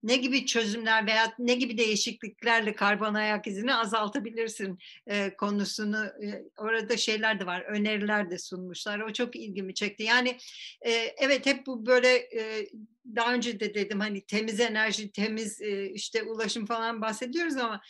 ne 0.03 0.17
gibi 0.17 0.45
çözümler 0.45 1.07
veya 1.07 1.33
ne 1.39 1.55
gibi 1.55 1.77
değişikliklerle 1.77 2.73
karbon 2.73 3.13
ayak 3.13 3.47
izini 3.47 3.75
azaltabilirsin 3.75 4.77
e, 5.07 5.35
konusunu 5.35 6.05
e, 6.05 6.43
orada 6.57 6.97
şeyler 6.97 7.39
de 7.39 7.45
var 7.45 7.61
öneriler 7.61 8.31
de 8.31 8.37
sunmuşlar. 8.37 8.99
O 8.99 9.13
çok 9.13 9.35
ilgimi 9.35 9.73
çekti. 9.73 10.03
Yani 10.03 10.37
e, 10.81 10.91
evet 11.17 11.45
hep 11.45 11.65
bu 11.67 11.85
böyle 11.85 12.15
e, 12.15 12.67
daha 13.15 13.33
önce 13.33 13.59
de 13.59 13.73
dedim 13.73 13.99
hani 13.99 14.25
temiz 14.25 14.59
enerji 14.59 15.11
temiz 15.11 15.61
e, 15.61 15.89
işte 15.89 16.23
ulaşım 16.23 16.65
falan 16.65 17.01
bahsediyoruz 17.01 17.57
ama 17.57 17.81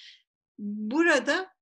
burada 0.59 1.53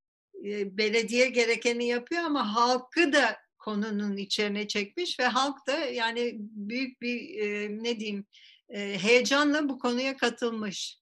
e, 0.44 0.76
belediye 0.76 1.28
gerekeni 1.28 1.86
yapıyor 1.88 2.22
ama 2.22 2.54
halkı 2.54 3.12
da 3.12 3.36
konunun 3.58 4.16
içine 4.16 4.68
çekmiş 4.68 5.20
ve 5.20 5.24
halk 5.24 5.66
da 5.66 5.78
yani 5.78 6.36
büyük 6.38 7.02
bir 7.02 7.38
e, 7.38 7.68
ne 7.82 8.00
diyeyim 8.00 8.26
heyecanla 8.72 9.68
bu 9.68 9.78
konuya 9.78 10.16
katılmış. 10.16 10.98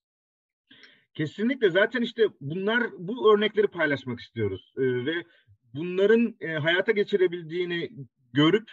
Kesinlikle. 1.13 1.69
Zaten 1.69 2.01
işte 2.01 2.27
bunlar 2.41 2.83
bu 2.97 3.33
örnekleri 3.33 3.67
paylaşmak 3.67 4.19
istiyoruz. 4.19 4.73
Ve 4.77 5.23
bunların 5.73 6.35
hayata 6.59 6.91
geçirebildiğini 6.91 7.91
görüp 8.33 8.69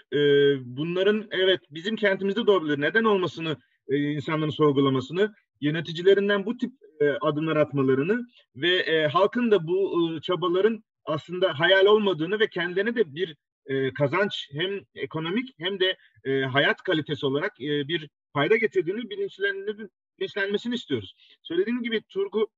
bunların 0.65 1.29
evet 1.31 1.61
bizim 1.71 1.97
kentimizde 1.97 2.47
de 2.47 2.51
olabilir. 2.51 2.81
Neden 2.81 3.05
olmasını 3.05 3.57
insanların 3.89 4.51
sorgulamasını 4.51 5.35
yöneticilerinden 5.61 6.47
bu 6.47 6.57
tip 6.59 6.73
adımlar 7.21 7.57
atmalarını 7.57 8.27
ve 8.57 9.07
halkın 9.09 9.51
da 9.51 9.67
bu 9.67 10.11
e, 10.17 10.21
çabaların 10.21 10.85
aslında 11.05 11.59
hayal 11.59 11.87
olmadığını 11.87 12.41
ve 12.41 12.49
kendilerine 12.49 12.97
de 12.97 13.15
bir 13.15 13.37
kazanç 13.95 14.49
hem 14.53 14.81
ekonomik 14.95 15.55
hem 15.59 15.81
de 15.81 15.97
hayat 16.47 16.83
kalitesi 16.83 17.27
olarak 17.27 17.59
bir 17.61 18.09
fayda 18.39 18.57
getirdiğini 18.57 19.11
bilinçlenmesini 20.19 20.75
istiyoruz. 20.75 21.15
Söylediğim 21.43 21.83
gibi 21.83 22.03
Turgu 22.09 22.49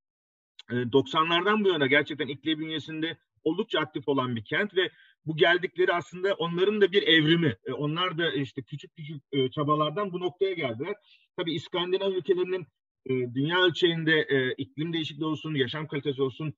90'lardan 0.69 1.65
bu 1.65 1.69
yana 1.69 1.87
gerçekten 1.87 2.29
iklim 2.29 2.61
bünyesinde 2.61 3.19
oldukça 3.45 3.81
aktif 3.81 4.09
olan 4.09 4.37
bir 4.37 4.45
kent 4.45 4.77
ve 4.77 4.91
bu 5.27 5.37
geldikleri 5.37 5.93
aslında 5.93 6.35
onların 6.35 6.81
da 6.81 6.93
bir 6.93 7.03
evrimi. 7.03 7.57
Onlar 7.73 8.19
da 8.19 8.33
işte 8.33 8.63
küçük 8.63 8.97
küçük 8.97 9.53
çabalardan 9.53 10.13
bu 10.13 10.21
noktaya 10.21 10.53
geldiler. 10.53 10.95
Tabii 11.37 11.55
İskandinav 11.55 12.13
ülkelerinin 12.13 12.67
dünya 13.09 13.63
ölçeğinde 13.63 14.27
iklim 14.59 14.93
değişikliği 14.93 15.25
olsun, 15.25 15.55
yaşam 15.55 15.87
kalitesi 15.87 16.23
olsun 16.23 16.55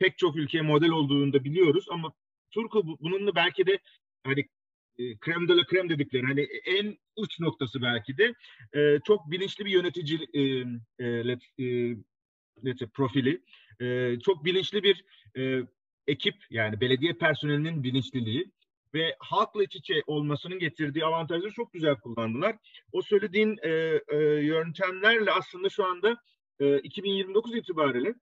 pek 0.00 0.18
çok 0.18 0.36
ülkeye 0.36 0.62
model 0.62 0.90
olduğunu 0.90 1.32
da 1.32 1.44
biliyoruz 1.44 1.86
ama 1.90 2.12
Turku 2.50 2.98
bunun 3.00 3.26
da 3.26 3.34
belki 3.34 3.66
de 3.66 3.78
hani 4.24 4.40
e, 4.40 4.44
krem 5.20 5.48
de 5.48 5.56
la 5.56 5.64
krem 5.64 5.88
dedikleri 5.88 6.26
hani 6.26 6.40
en 6.64 6.98
uç 7.16 7.40
noktası 7.40 7.82
belki 7.82 8.18
de 8.18 8.34
e, 8.72 9.00
çok 9.06 9.30
bilinçli 9.30 9.64
bir 9.64 9.70
yönetici 9.70 10.28
e, 10.34 10.40
e, 11.04 11.28
let, 11.28 11.42
e, 11.58 11.64
let, 12.64 12.94
profili 12.94 13.42
e, 13.80 14.18
çok 14.20 14.44
bilinçli 14.44 14.82
bir 14.82 15.04
e, 15.36 15.62
ekip 16.06 16.34
yani 16.50 16.80
belediye 16.80 17.12
personelinin 17.12 17.82
bilinçliliği 17.82 18.50
ve 18.94 19.16
halkla 19.18 19.62
iç 19.62 19.76
içe 19.76 20.02
olmasının 20.06 20.58
getirdiği 20.58 21.04
avantajları 21.04 21.52
çok 21.52 21.72
güzel 21.72 21.96
kullandılar. 21.96 22.56
O 22.92 23.02
söylediğin 23.02 23.58
e, 23.62 24.00
e, 24.08 24.16
yöntemlerle 24.44 25.30
aslında 25.30 25.68
şu 25.68 25.84
anda 25.84 26.16
e, 26.60 26.78
2029 26.78 27.56
itibariyle 27.56 28.14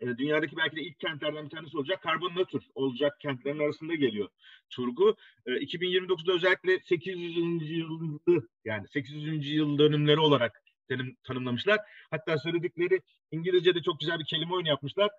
e, 0.00 0.18
dünyadaki 0.18 0.56
belki 0.56 0.76
de 0.76 0.82
ilk 0.82 1.00
kentlerden 1.00 1.44
bir 1.44 1.50
tanesi 1.50 1.76
olacak 1.76 2.02
karbon 2.02 2.36
nötr 2.36 2.58
olacak 2.74 3.20
kentlerin 3.20 3.58
arasında 3.58 3.94
geliyor 3.94 4.28
Turgu. 4.70 5.16
E, 5.46 5.50
2029'da 5.50 6.32
özellikle 6.32 6.80
800. 6.80 7.70
yılı 7.70 8.48
yani 8.64 8.88
800. 8.88 9.50
yıl 9.50 9.78
dönümleri 9.78 10.20
olarak 10.20 10.62
tanım, 10.88 11.16
tanımlamışlar. 11.22 11.80
Hatta 12.10 12.38
söyledikleri 12.38 13.00
İngilizce'de 13.30 13.82
çok 13.82 14.00
güzel 14.00 14.18
bir 14.18 14.24
kelime 14.24 14.54
oyunu 14.54 14.68
yapmışlar. 14.68 15.10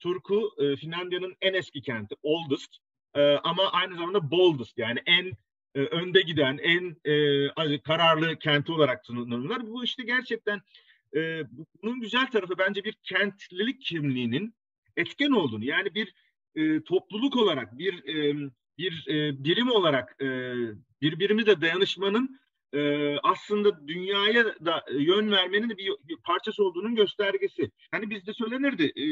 Turku 0.00 0.50
e, 0.58 0.76
Finlandiya'nın 0.76 1.36
en 1.40 1.54
eski 1.54 1.82
kenti, 1.82 2.14
oldest 2.22 2.76
e, 3.14 3.20
ama 3.22 3.72
aynı 3.72 3.94
zamanda 3.94 4.30
boldest 4.30 4.78
yani 4.78 4.98
en 5.06 5.32
e, 5.74 5.80
önde 5.80 6.20
giden, 6.20 6.58
en 6.58 6.96
e, 7.04 7.80
kararlı 7.80 8.38
kenti 8.38 8.72
olarak 8.72 9.04
tanımlanırlar. 9.04 9.66
Bu 9.66 9.84
işte 9.84 10.02
gerçekten 10.02 10.62
e, 11.16 11.42
bunun 11.82 12.00
güzel 12.00 12.26
tarafı 12.26 12.58
bence 12.58 12.84
bir 12.84 12.92
kentlilik 13.02 13.80
kimliğinin 13.80 14.54
etken 14.96 15.30
olduğunu 15.30 15.64
yani 15.64 15.94
bir 15.94 16.14
e, 16.54 16.82
topluluk 16.82 17.36
olarak 17.36 17.78
bir 17.78 18.08
e, 18.08 18.50
bir 18.78 19.06
e, 19.08 19.44
birim 19.44 19.70
olarak 19.70 20.16
e, 20.22 20.54
birbirimize 21.02 21.60
dayanışmanın 21.60 22.40
e, 22.72 23.16
aslında 23.22 23.88
dünyaya 23.88 24.44
da 24.44 24.84
yön 24.92 25.30
vermenin 25.30 25.70
bir, 25.70 25.92
bir 26.04 26.16
parçası 26.16 26.64
olduğunun 26.64 26.94
göstergesi. 26.94 27.70
Hani 27.90 28.10
bizde 28.10 28.32
söylenirdi 28.32 28.92
e, 28.96 29.04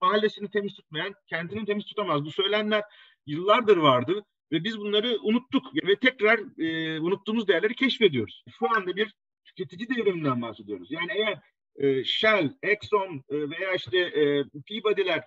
mahallesini 0.00 0.50
temiz 0.50 0.74
tutmayan 0.74 1.14
kendini 1.26 1.64
temiz 1.64 1.84
tutamaz. 1.84 2.24
Bu 2.24 2.30
söylenler 2.30 2.82
yıllardır 3.26 3.76
vardı 3.76 4.24
ve 4.52 4.64
biz 4.64 4.78
bunları 4.78 5.18
unuttuk 5.22 5.66
ve 5.86 5.96
tekrar 5.96 6.60
e, 6.62 7.00
unuttuğumuz 7.00 7.48
değerleri 7.48 7.74
keşfediyoruz. 7.74 8.44
Şu 8.58 8.76
anda 8.76 8.96
bir 8.96 9.14
tüketici 9.58 9.98
devriminden 9.98 10.42
bahsediyoruz. 10.42 10.90
Yani 10.90 11.12
eğer 11.12 11.40
e, 11.76 12.04
Shell, 12.04 12.54
Exxon 12.62 13.24
e, 13.28 13.50
veya 13.50 13.74
işte 13.74 13.98
e, 13.98 14.44
Peabody'ler 14.68 15.24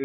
e, 0.00 0.04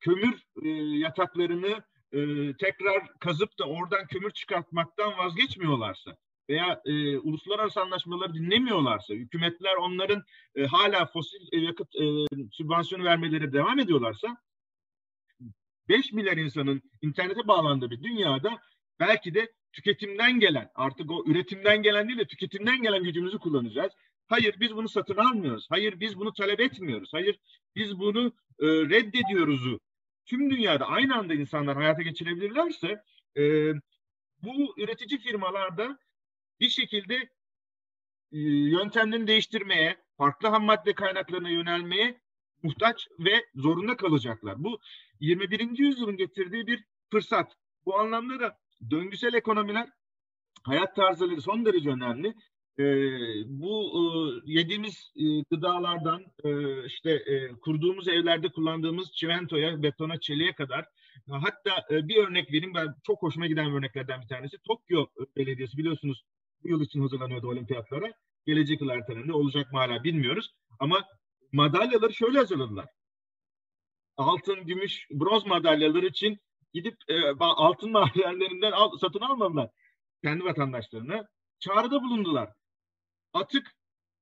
kömür 0.00 0.42
e, 0.62 0.68
yataklarını 0.98 1.82
e, 2.12 2.18
tekrar 2.56 3.18
kazıp 3.18 3.58
da 3.58 3.64
oradan 3.64 4.06
kömür 4.06 4.30
çıkartmaktan 4.30 5.18
vazgeçmiyorlarsa 5.18 6.16
veya 6.48 6.82
e, 6.84 7.18
uluslararası 7.18 7.80
anlaşmaları 7.80 8.34
dinlemiyorlarsa, 8.34 9.14
hükümetler 9.14 9.76
onların 9.76 10.22
e, 10.54 10.66
hala 10.66 11.06
fosil 11.06 11.48
e, 11.52 11.58
yakıt 11.58 11.96
e, 11.96 12.04
sübvansiyonu 12.52 13.04
vermeleri 13.04 13.52
devam 13.52 13.78
ediyorlarsa 13.78 14.36
5 15.88 16.12
milyar 16.12 16.36
insanın 16.36 16.82
internete 17.02 17.48
bağlandığı 17.48 17.90
bir 17.90 18.02
dünyada 18.02 18.58
belki 19.00 19.34
de 19.34 19.52
tüketimden 19.72 20.40
gelen, 20.40 20.70
artık 20.74 21.10
o 21.10 21.24
üretimden 21.26 21.82
gelen 21.82 22.08
değil 22.08 22.18
de 22.18 22.26
tüketimden 22.26 22.82
gelen 22.82 23.02
gücümüzü 23.02 23.38
kullanacağız. 23.38 23.92
Hayır 24.28 24.60
biz 24.60 24.76
bunu 24.76 24.88
satın 24.88 25.16
almıyoruz. 25.16 25.66
Hayır 25.70 26.00
biz 26.00 26.18
bunu 26.18 26.32
talep 26.32 26.60
etmiyoruz. 26.60 27.10
Hayır 27.12 27.38
biz 27.76 27.98
bunu 27.98 28.32
e, 28.60 28.66
reddediyoruzu. 28.66 29.80
Tüm 30.26 30.50
dünyada 30.50 30.86
aynı 30.86 31.16
anda 31.16 31.34
insanlar 31.34 31.76
hayata 31.76 32.02
geçirebilirlerse 32.02 33.02
e, 33.36 33.72
bu 34.42 34.74
üretici 34.78 35.20
firmalarda 35.20 35.98
bir 36.60 36.68
şekilde 36.68 37.14
e, 38.32 38.38
yöntemlerini 38.48 39.26
değiştirmeye, 39.26 39.96
farklı 40.16 40.48
ham 40.48 40.64
madde 40.64 40.94
kaynaklarına 40.94 41.50
yönelmeye 41.50 42.20
muhtaç 42.62 43.08
ve 43.18 43.46
zorunda 43.54 43.96
kalacaklar. 43.96 44.64
Bu 44.64 44.78
21. 45.20 45.78
yüzyılın 45.78 46.16
getirdiği 46.16 46.66
bir 46.66 46.84
fırsat. 47.10 47.56
Bu 47.86 47.98
anlamda 47.98 48.40
da 48.40 48.58
döngüsel 48.90 49.34
ekonomiler 49.34 49.88
hayat 50.62 50.96
tarzları 50.96 51.42
son 51.42 51.64
derece 51.64 51.90
önemli. 51.90 52.34
E, 52.78 52.84
bu 53.46 53.92
e, 53.98 54.02
yediğimiz 54.52 55.12
e, 55.16 55.24
gıdalardan 55.50 56.22
e, 56.44 56.84
işte 56.86 57.10
e, 57.10 57.48
kurduğumuz 57.48 58.08
evlerde 58.08 58.48
kullandığımız 58.48 59.12
çimentoya, 59.12 59.82
betona, 59.82 60.20
çeliğe 60.20 60.52
kadar 60.52 60.84
hatta 61.30 61.94
e, 61.94 62.08
bir 62.08 62.16
örnek 62.16 62.52
vereyim 62.52 62.74
ben 62.74 62.94
çok 63.06 63.22
hoşuma 63.22 63.46
giden 63.46 63.72
örneklerden 63.72 64.20
bir 64.20 64.28
tanesi 64.28 64.58
Tokyo 64.58 65.06
Belediyesi 65.36 65.78
biliyorsunuz 65.78 66.24
bu 66.62 66.68
yıl 66.68 66.80
için 66.80 67.00
hazırlanıyordu 67.00 67.48
olimpiyatlara. 67.48 68.12
Gelecek 68.46 68.80
yıl 68.80 68.88
ertelendi. 68.88 69.32
Olacak 69.32 69.72
mı 69.72 69.78
hala 69.78 70.04
bilmiyoruz. 70.04 70.50
Ama 70.78 71.04
madalyaları 71.52 72.14
şöyle 72.14 72.38
hazırladılar. 72.38 72.86
Altın, 74.16 74.66
gümüş, 74.66 75.06
bronz 75.10 75.46
madalyalar 75.46 76.02
için 76.02 76.38
gidip 76.72 76.96
e, 77.08 77.30
altın 77.40 77.90
madenlerinden 77.90 78.72
al, 78.72 78.98
satın 78.98 79.20
almadılar. 79.20 79.70
Kendi 80.24 80.44
vatandaşlarına 80.44 81.28
çağrıda 81.58 82.02
bulundular. 82.02 82.52
Atık 83.32 83.66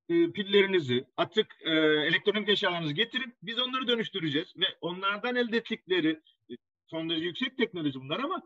e, 0.09 0.31
pillerinizi, 0.33 1.05
atık 1.17 1.47
e, 1.61 1.71
elektronik 1.81 2.49
eşyalarınızı 2.49 2.93
getirin. 2.93 3.35
Biz 3.43 3.59
onları 3.59 3.89
dönüştüreceğiz 3.89 4.57
ve 4.57 4.67
onlardan 4.81 5.37
elde 5.37 5.57
ettikleri 5.57 6.21
e, 6.51 6.55
son 6.87 7.11
derece 7.11 7.27
yüksek 7.27 7.59
teknoloji 7.59 8.01
bunlar 8.01 8.21
ama 8.21 8.43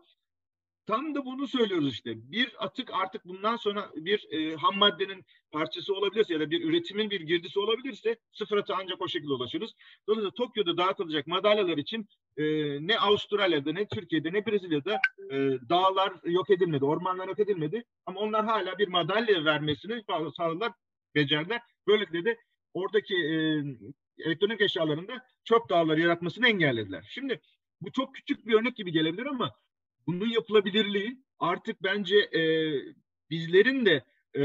Tam 0.85 1.15
da 1.15 1.25
bunu 1.25 1.47
söylüyoruz 1.47 1.93
işte. 1.93 2.31
Bir 2.31 2.65
atık 2.65 2.93
artık 2.93 3.25
bundan 3.25 3.55
sonra 3.55 3.89
bir 3.95 4.27
e, 4.31 4.55
ham 4.55 4.77
maddenin 4.77 5.25
parçası 5.51 5.95
olabilirse 5.95 6.33
ya 6.33 6.39
da 6.39 6.51
bir 6.51 6.63
üretimin 6.63 7.09
bir 7.09 7.21
girdisi 7.21 7.59
olabilirse 7.59 8.17
sıfır 8.31 8.57
atığa 8.57 8.77
ancak 8.81 9.01
o 9.01 9.07
şekilde 9.07 9.33
ulaşırız. 9.33 9.71
Dolayısıyla 10.07 10.31
Tokyo'da 10.31 10.77
dağıtılacak 10.77 11.27
madalyalar 11.27 11.77
için 11.77 12.07
e, 12.37 12.43
ne 12.87 12.99
Avustralya'da 12.99 13.73
ne 13.73 13.87
Türkiye'de 13.87 14.33
ne 14.33 14.45
Brezilya'da 14.45 14.99
e, 15.31 15.35
dağlar 15.69 16.13
yok 16.23 16.49
edilmedi, 16.49 16.85
ormanlar 16.85 17.27
yok 17.27 17.39
edilmedi. 17.39 17.83
Ama 18.05 18.19
onlar 18.19 18.45
hala 18.45 18.77
bir 18.77 18.87
madalya 18.87 19.45
vermesini 19.45 20.03
sağladılar, 20.37 20.71
becerdiler. 21.15 21.61
Böylelikle 21.87 22.25
de 22.25 22.37
oradaki 22.73 23.15
e, 23.15 23.63
elektronik 24.17 24.61
eşyalarında 24.61 25.25
çöp 25.43 25.69
dağları 25.69 26.01
yaratmasını 26.01 26.47
engellediler. 26.47 27.07
Şimdi 27.09 27.41
bu 27.81 27.91
çok 27.91 28.15
küçük 28.15 28.47
bir 28.47 28.53
örnek 28.53 28.75
gibi 28.75 28.91
gelebilir 28.91 29.25
ama 29.25 29.51
bunun 30.07 30.29
yapılabilirliği 30.29 31.17
artık 31.39 31.83
bence 31.83 32.17
e, 32.17 32.41
bizlerin 33.29 33.85
de 33.85 34.03
e, 34.37 34.43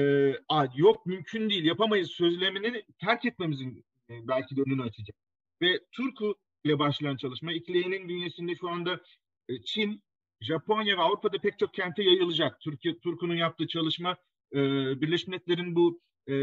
yok 0.77 1.07
mümkün 1.07 1.51
değil 1.51 1.65
yapamayız 1.65 2.11
sözlemini 2.11 2.83
terk 3.01 3.25
etmemizin 3.25 3.85
e, 4.11 4.29
belki 4.29 4.57
de 4.57 4.63
önünü 4.67 4.83
açacak. 4.83 5.17
Ve 5.63 5.81
Turku 5.93 6.35
ile 6.65 6.79
başlayan 6.79 7.17
çalışma 7.17 7.53
İkleye'nin 7.53 8.09
bünyesinde 8.09 8.55
şu 8.57 8.69
anda 8.69 9.01
e, 9.49 9.63
Çin, 9.63 10.03
Japonya 10.41 10.97
ve 10.97 11.03
Avrupa'da 11.03 11.39
pek 11.39 11.59
çok 11.59 11.75
kente 11.75 12.03
yayılacak. 12.03 12.61
Türkiye 12.61 12.99
Turku'nun 12.99 13.35
yaptığı 13.35 13.67
çalışma 13.67 14.17
e, 14.53 14.59
Birleşmiş 15.01 15.27
Milletler'in 15.27 15.77
bu 15.77 16.01
e, 16.27 16.35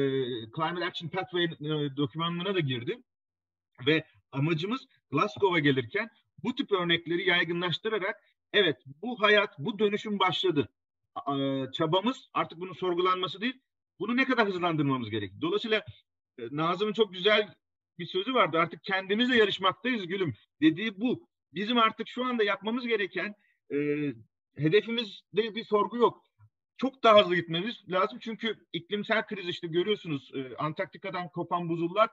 Climate 0.55 0.85
Action 0.85 1.09
Pathway 1.09 1.43
e, 1.43 1.97
dokümanlarına 1.97 2.55
da 2.55 2.59
girdi. 2.59 2.97
Ve 3.85 4.05
amacımız 4.31 4.87
Glasgow'a 5.11 5.59
gelirken 5.59 6.09
bu 6.43 6.55
tip 6.55 6.71
örnekleri 6.71 7.29
yaygınlaştırarak 7.29 8.15
evet 8.53 8.77
bu 9.01 9.21
hayat, 9.21 9.59
bu 9.59 9.79
dönüşüm 9.79 10.19
başladı. 10.19 10.69
Çabamız 11.73 12.29
artık 12.33 12.59
bunun 12.59 12.73
sorgulanması 12.73 13.41
değil, 13.41 13.61
bunu 13.99 14.17
ne 14.17 14.25
kadar 14.25 14.47
hızlandırmamız 14.47 15.09
gerekir. 15.09 15.41
Dolayısıyla 15.41 15.85
e, 16.39 16.43
Nazım'ın 16.51 16.93
çok 16.93 17.13
güzel 17.13 17.53
bir 17.99 18.05
sözü 18.05 18.33
vardı. 18.33 18.59
Artık 18.59 18.83
kendimizle 18.83 19.37
yarışmaktayız 19.37 20.07
gülüm 20.07 20.33
dediği 20.61 21.01
bu. 21.01 21.27
Bizim 21.53 21.77
artık 21.77 22.07
şu 22.07 22.25
anda 22.25 22.43
yapmamız 22.43 22.87
gereken 22.87 23.35
e, 23.73 23.77
hedefimizde 24.57 25.55
bir 25.55 25.63
sorgu 25.63 25.97
yok. 25.97 26.23
Çok 26.77 27.03
daha 27.03 27.21
hızlı 27.21 27.35
gitmemiz 27.35 27.83
lazım 27.89 28.19
çünkü 28.21 28.65
iklimsel 28.73 29.25
kriz 29.25 29.47
işte 29.47 29.67
görüyorsunuz 29.67 30.31
e, 30.35 30.55
Antarktika'dan 30.55 31.29
kopan 31.29 31.69
buzullar 31.69 32.09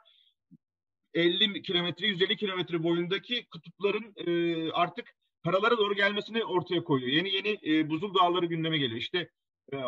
50 1.14 1.62
kilometre 1.62 2.06
150 2.06 2.36
kilometre 2.36 2.82
boyundaki 2.82 3.46
kutupların 3.50 4.14
e, 4.16 4.72
artık 4.72 5.14
paralara 5.42 5.78
doğru 5.78 5.94
gelmesini 5.94 6.44
ortaya 6.44 6.84
koyuyor. 6.84 7.12
Yeni 7.12 7.34
yeni 7.34 7.58
e, 7.66 7.90
buzul 7.90 8.14
dağları 8.14 8.46
gündeme 8.46 8.78
geliyor. 8.78 9.00
İşte 9.00 9.30
e, 9.72 9.78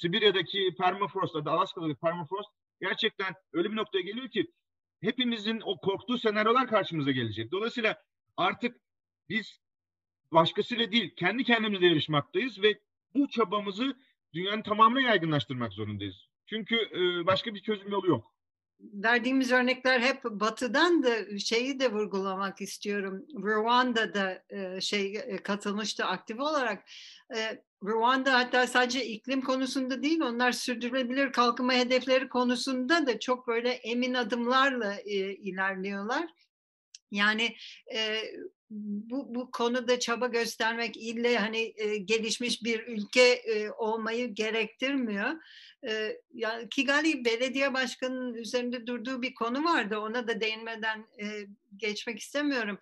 Sibirya'daki 0.00 0.74
permafrost, 0.78 1.36
Alaska'daki 1.36 1.94
permafrost 1.94 2.48
gerçekten 2.80 3.34
öyle 3.52 3.70
bir 3.70 3.76
noktaya 3.76 4.00
geliyor 4.00 4.28
ki 4.28 4.52
hepimizin 5.00 5.60
o 5.64 5.76
korktuğu 5.76 6.18
senaryolar 6.18 6.68
karşımıza 6.68 7.10
gelecek. 7.10 7.52
Dolayısıyla 7.52 8.02
artık 8.36 8.76
biz 9.28 9.60
başkasıyla 10.32 10.92
değil 10.92 11.14
kendi 11.16 11.44
kendimizle 11.44 11.86
yarışmaktayız 11.86 12.62
ve 12.62 12.80
bu 13.14 13.28
çabamızı 13.28 13.96
dünyanın 14.34 14.62
tamamına 14.62 15.00
yaygınlaştırmak 15.00 15.72
zorundayız. 15.72 16.28
Çünkü 16.46 16.76
e, 16.76 17.26
başka 17.26 17.54
bir 17.54 17.62
çözüm 17.62 17.90
yolu 17.90 18.06
yok. 18.06 18.32
Verdiğimiz 18.82 19.52
örnekler 19.52 20.00
hep 20.00 20.24
batıdan 20.24 21.02
da 21.02 21.38
şeyi 21.38 21.80
de 21.80 21.92
vurgulamak 21.92 22.60
istiyorum. 22.60 23.26
Rwanda'da 23.36 24.42
e, 24.50 24.80
şey 24.80 25.16
e, 25.16 25.36
katılmıştı 25.36 26.04
aktif 26.04 26.40
olarak. 26.40 26.84
E, 27.36 27.62
Rwanda 27.84 28.34
hatta 28.34 28.66
sadece 28.66 29.06
iklim 29.06 29.42
konusunda 29.42 30.02
değil 30.02 30.20
onlar 30.20 30.52
sürdürülebilir 30.52 31.32
kalkınma 31.32 31.72
hedefleri 31.72 32.28
konusunda 32.28 33.06
da 33.06 33.20
çok 33.20 33.46
böyle 33.46 33.70
emin 33.70 34.14
adımlarla 34.14 35.00
ilerliyorlar. 35.00 36.28
Yani 37.10 37.56
e, 37.94 38.22
bu, 38.72 39.34
bu 39.34 39.50
konuda 39.50 39.98
çaba 39.98 40.26
göstermek 40.26 40.96
ille 40.96 41.38
hani 41.38 41.74
e, 41.76 41.96
gelişmiş 41.96 42.62
bir 42.62 42.86
ülke 42.86 43.22
e, 43.22 43.70
olmayı 43.70 44.34
gerektirmiyor. 44.34 45.30
E, 45.88 46.20
yani 46.34 46.68
Kigali 46.68 47.24
Belediye 47.24 47.74
Başkanı'nın 47.74 48.34
üzerinde 48.34 48.86
durduğu 48.86 49.22
bir 49.22 49.34
konu 49.34 49.64
vardı. 49.64 49.98
Ona 49.98 50.28
da 50.28 50.40
değinmeden 50.40 51.06
e, 51.20 51.26
geçmek 51.76 52.18
istemiyorum. 52.18 52.78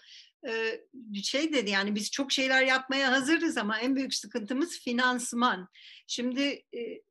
E, 0.48 0.80
şey 1.22 1.52
dedi 1.52 1.70
yani 1.70 1.94
biz 1.94 2.10
çok 2.10 2.32
şeyler 2.32 2.62
yapmaya 2.62 3.12
hazırız 3.12 3.58
ama 3.58 3.78
en 3.78 3.96
büyük 3.96 4.14
sıkıntımız 4.14 4.80
finansman. 4.80 5.68
Şimdi 6.06 6.42
e, 6.74 7.02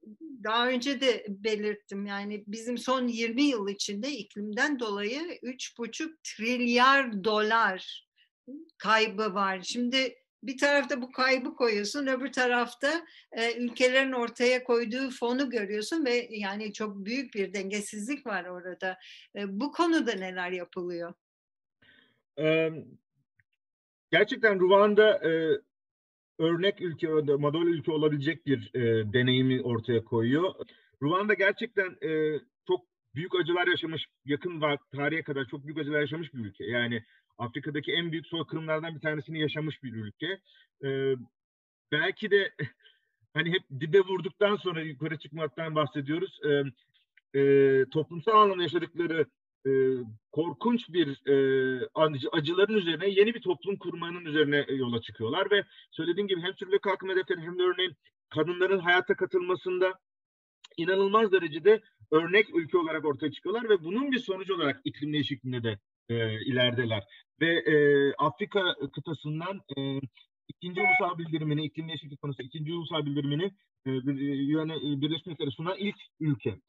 daha 0.44 0.68
önce 0.68 1.02
de 1.02 1.26
belirttim 1.30 2.06
yani 2.06 2.44
bizim 2.48 2.78
son 2.78 3.08
20 3.08 3.44
yıl 3.44 3.70
içinde 3.70 4.12
iklimden 4.12 4.80
dolayı 4.80 5.20
3,5 5.44 6.16
trilyar 6.24 7.24
dolar 7.24 8.09
kaybı 8.78 9.34
var. 9.34 9.62
Şimdi 9.64 10.16
bir 10.44 10.58
tarafta 10.58 11.02
bu 11.02 11.12
kaybı 11.12 11.56
koyuyorsun, 11.56 12.08
öbür 12.08 12.32
tarafta 12.32 13.06
e, 13.32 13.58
ülkelerin 13.64 14.12
ortaya 14.12 14.64
koyduğu 14.64 15.10
fonu 15.10 15.50
görüyorsun 15.50 16.06
ve 16.06 16.28
yani 16.32 16.74
çok 16.74 17.06
büyük 17.06 17.34
bir 17.34 17.54
dengesizlik 17.54 18.28
var 18.28 18.46
orada. 18.46 18.98
E, 19.36 19.60
bu 19.60 19.72
konuda 19.72 20.14
neler 20.14 20.52
yapılıyor? 20.52 21.14
Ee, 22.40 22.72
gerçekten 24.12 24.60
Ruanda 24.60 25.30
e, 25.30 25.62
örnek 26.40 26.82
ülke, 26.82 27.08
model 27.08 27.68
ülke 27.68 27.92
olabilecek 27.92 28.46
bir 28.46 28.72
e, 28.74 29.14
deneyimi 29.14 29.62
ortaya 29.62 30.04
koyuyor. 30.04 30.54
Ruanda 31.02 31.34
gerçekten 31.34 31.98
e, 32.02 32.40
büyük 33.16 33.36
acılar 33.36 33.68
yaşamış, 33.68 34.06
yakın 34.26 34.64
tarihe 34.96 35.24
kadar 35.24 35.46
çok 35.46 35.66
büyük 35.66 35.78
acılar 35.78 36.00
yaşamış 36.00 36.34
bir 36.34 36.40
ülke. 36.40 36.66
Yani 36.66 37.04
Afrika'daki 37.38 37.92
en 37.92 38.12
büyük 38.12 38.28
soykırımlardan 38.28 38.96
bir 38.96 39.02
tanesini 39.02 39.40
yaşamış 39.40 39.84
bir 39.84 39.94
ülke. 39.94 40.40
Ee, 40.84 41.16
belki 41.92 42.32
de 42.32 42.54
hani 43.34 43.52
hep 43.52 43.64
dibe 43.80 44.00
vurduktan 44.00 44.56
sonra 44.56 44.82
yukarı 44.82 45.18
çıkmaktan 45.18 45.76
bahsediyoruz. 45.76 46.40
Ee, 46.46 46.64
e, 47.40 47.86
toplumsal 47.92 48.42
anlamda 48.42 48.64
yaşadıkları 48.64 49.26
e, 49.68 49.72
korkunç 50.32 50.90
bir 50.90 51.28
e, 51.28 51.88
acıların 52.32 52.78
üzerine 52.78 53.10
yeni 53.10 53.34
bir 53.34 53.42
toplum 53.42 53.78
kurmanın 53.78 54.26
üzerine 54.26 54.66
yola 54.70 55.02
çıkıyorlar 55.02 55.52
ve 55.52 55.64
söylediğim 55.92 56.28
gibi 56.28 56.42
hem 56.42 56.54
sürüle 56.54 56.80
kalkınma 56.80 57.14
hedefleri 57.14 57.42
hem 57.42 57.60
de 57.60 57.64
örneğin 57.64 57.96
kadınların 58.30 58.80
hayata 58.80 59.16
katılmasında 59.16 60.00
inanılmaz 60.78 61.32
derecede 61.32 61.82
örnek 62.12 62.56
ülke 62.56 62.78
olarak 62.78 63.06
ortaya 63.06 63.32
çıkıyorlar 63.32 63.70
ve 63.70 63.84
bunun 63.84 64.12
bir 64.12 64.20
sonucu 64.20 64.56
olarak 64.56 64.82
iklim 64.84 65.14
değişikliğinde 65.14 65.64
de 65.64 65.80
e, 66.10 66.42
ilerideler. 66.46 67.04
Ve 67.42 67.48
e, 67.48 67.76
Afrika 68.18 68.76
kıtasından 68.94 69.62
e, 69.78 70.00
ikinci 70.48 70.82
ulusal 70.82 71.18
bildirimini, 71.18 71.66
iklim 71.66 71.88
değişikliği 71.88 72.18
konusu 72.18 72.44
ikinci 72.44 72.74
ulusal 72.74 73.06
bildirimini 73.06 73.52
e, 73.86 73.92
yani 74.54 75.02
Birleşmiş 75.02 75.26
Milletler'e 75.26 75.52
sunan 75.52 75.78
ilk 75.78 75.96
ülke. 76.20 76.60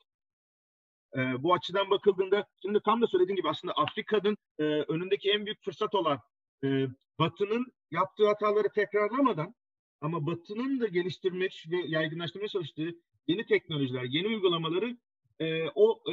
E, 1.17 1.43
bu 1.43 1.55
açıdan 1.55 1.91
bakıldığında, 1.91 2.47
şimdi 2.63 2.81
tam 2.85 3.03
da 3.03 3.07
söylediğim 3.07 3.37
gibi 3.37 3.49
aslında 3.49 3.75
Afrika'nın 3.75 4.37
e, 4.59 4.65
önündeki 4.65 5.31
en 5.31 5.47
büyük 5.47 5.65
fırsat 5.65 5.95
olan 5.95 6.19
e, 6.65 6.87
Batı'nın 7.19 7.67
yaptığı 7.91 8.27
hataları 8.27 8.69
tekrarlamadan 8.75 9.55
ama 10.01 10.27
Batı'nın 10.27 10.81
da 10.81 10.87
geliştirmek 10.87 11.65
ve 11.71 11.77
yaygınlaştırmaya 11.87 12.49
çalıştığı 12.49 12.91
yeni 13.29 13.47
teknolojiler, 13.47 14.05
yeni 14.05 14.27
uygulamaları 14.27 14.97
e, 15.41 15.65
o 15.75 16.03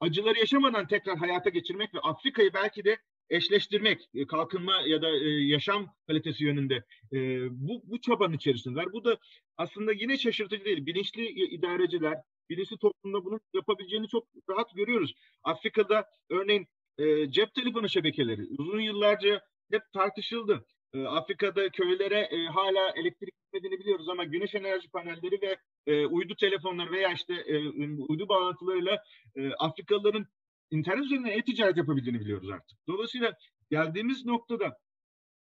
acıları 0.00 0.38
yaşamadan 0.38 0.86
tekrar 0.86 1.18
hayata 1.18 1.50
geçirmek 1.50 1.94
ve 1.94 1.98
Afrika'yı 2.00 2.54
belki 2.54 2.84
de 2.84 2.98
eşleştirmek, 3.30 4.08
e, 4.14 4.26
kalkınma 4.26 4.80
ya 4.86 5.02
da 5.02 5.10
e, 5.10 5.28
yaşam 5.28 5.94
kalitesi 6.06 6.44
yönünde 6.44 6.84
e, 7.12 7.18
bu, 7.50 7.82
bu 7.84 8.00
çabanın 8.00 8.32
içerisindeler. 8.32 8.92
Bu 8.92 9.04
da 9.04 9.18
aslında 9.56 9.92
yine 9.92 10.18
şaşırtıcı 10.18 10.64
değil. 10.64 10.86
Bilinçli 10.86 11.28
idareciler, 11.28 12.18
bilinçli 12.50 12.78
toplumda 12.78 13.24
bunu 13.24 13.40
yapabileceğini 13.54 14.08
çok 14.08 14.26
rahat 14.50 14.74
görüyoruz. 14.74 15.14
Afrika'da 15.42 16.04
örneğin 16.30 16.66
cep 17.30 17.54
telefonu 17.54 17.88
şebekeleri 17.88 18.46
uzun 18.58 18.80
yıllarca 18.80 19.40
hep 19.70 19.82
tartışıldı. 19.92 20.66
Afrika'da 21.06 21.68
köylere 21.68 22.46
hala 22.46 22.90
elektrik 22.96 23.34
gitmediğini 23.42 23.80
biliyoruz 23.80 24.08
ama 24.08 24.24
güneş 24.24 24.54
enerji 24.54 24.90
panelleri 24.90 25.42
ve 25.42 25.56
uydu 25.86 26.34
telefonları 26.40 26.92
veya 26.92 27.12
işte 27.12 27.44
uydu 28.08 28.28
bağlantılarıyla 28.28 29.02
Afrikalıların 29.58 30.26
internet 30.70 31.04
üzerinden 31.04 31.30
e-ticaret 31.30 31.76
yapabildiğini 31.76 32.20
biliyoruz 32.20 32.50
artık. 32.50 32.78
Dolayısıyla 32.88 33.32
geldiğimiz 33.70 34.24
noktada 34.24 34.78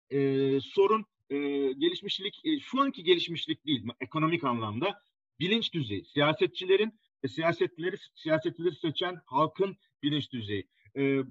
e, 0.09 0.19
sorun 0.61 1.05
e, 1.29 1.37
gelişmişlik, 1.73 2.45
e, 2.45 2.59
şu 2.59 2.81
anki 2.81 3.03
gelişmişlik 3.03 3.65
değil 3.65 3.83
ekonomik 4.01 4.43
anlamda 4.43 5.01
bilinç 5.39 5.73
düzeyi. 5.73 6.05
Siyasetçilerin 6.05 6.99
e, 7.23 7.27
siyasetleri 7.27 7.95
siyasetleri 8.15 8.75
seçen 8.75 9.21
halkın 9.25 9.77
bilinç 10.03 10.31
düzeyi. 10.31 10.67
E, 10.95 11.03
e, 11.03 11.23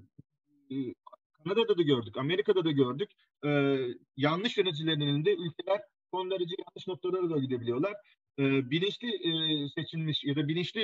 Kanada'da 1.43 1.77
da 1.77 1.81
gördük, 1.81 2.17
Amerika'da 2.17 2.65
da 2.65 2.71
gördük. 2.71 3.09
E, 3.45 3.77
yanlış 4.17 4.57
yöneticilerin 4.57 4.99
elinde 4.99 5.33
ülkeler 5.33 5.81
son 6.11 6.31
derece 6.31 6.55
yanlış 6.59 6.87
noktalara 6.87 7.29
da 7.29 7.39
gidebiliyorlar. 7.39 7.93
Bilinçli 8.37 9.09
e, 9.09 9.31
seçilmiş 9.69 10.23
ya 10.23 10.35
da 10.35 10.47
bilinçli 10.47 10.81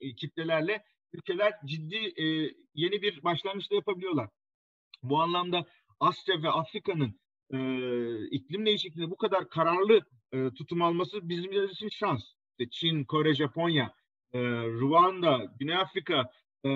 e, 0.00 0.14
kitlelerle 0.14 0.84
ülkeler 1.12 1.52
ciddi 1.64 1.96
e, 1.96 2.24
yeni 2.74 3.02
bir 3.02 3.22
başlangıçta 3.24 3.74
yapabiliyorlar. 3.74 4.28
Bu 5.02 5.20
anlamda 5.20 5.66
Asya 6.00 6.42
ve 6.42 6.48
Afrika'nın 6.48 7.20
e, 7.52 7.58
iklim 8.26 8.66
değişikliğine 8.66 9.10
bu 9.10 9.16
kadar 9.16 9.48
kararlı 9.48 10.00
e, 10.32 10.50
tutum 10.50 10.82
alması 10.82 11.28
bizim 11.28 11.70
için 11.70 11.88
şans. 11.88 12.24
Çin, 12.70 13.04
Kore, 13.04 13.34
Japonya, 13.34 13.92
e, 14.32 14.38
Ruanda, 14.66 15.52
Güney 15.58 15.76
Afrika 15.76 16.30
e, 16.64 16.68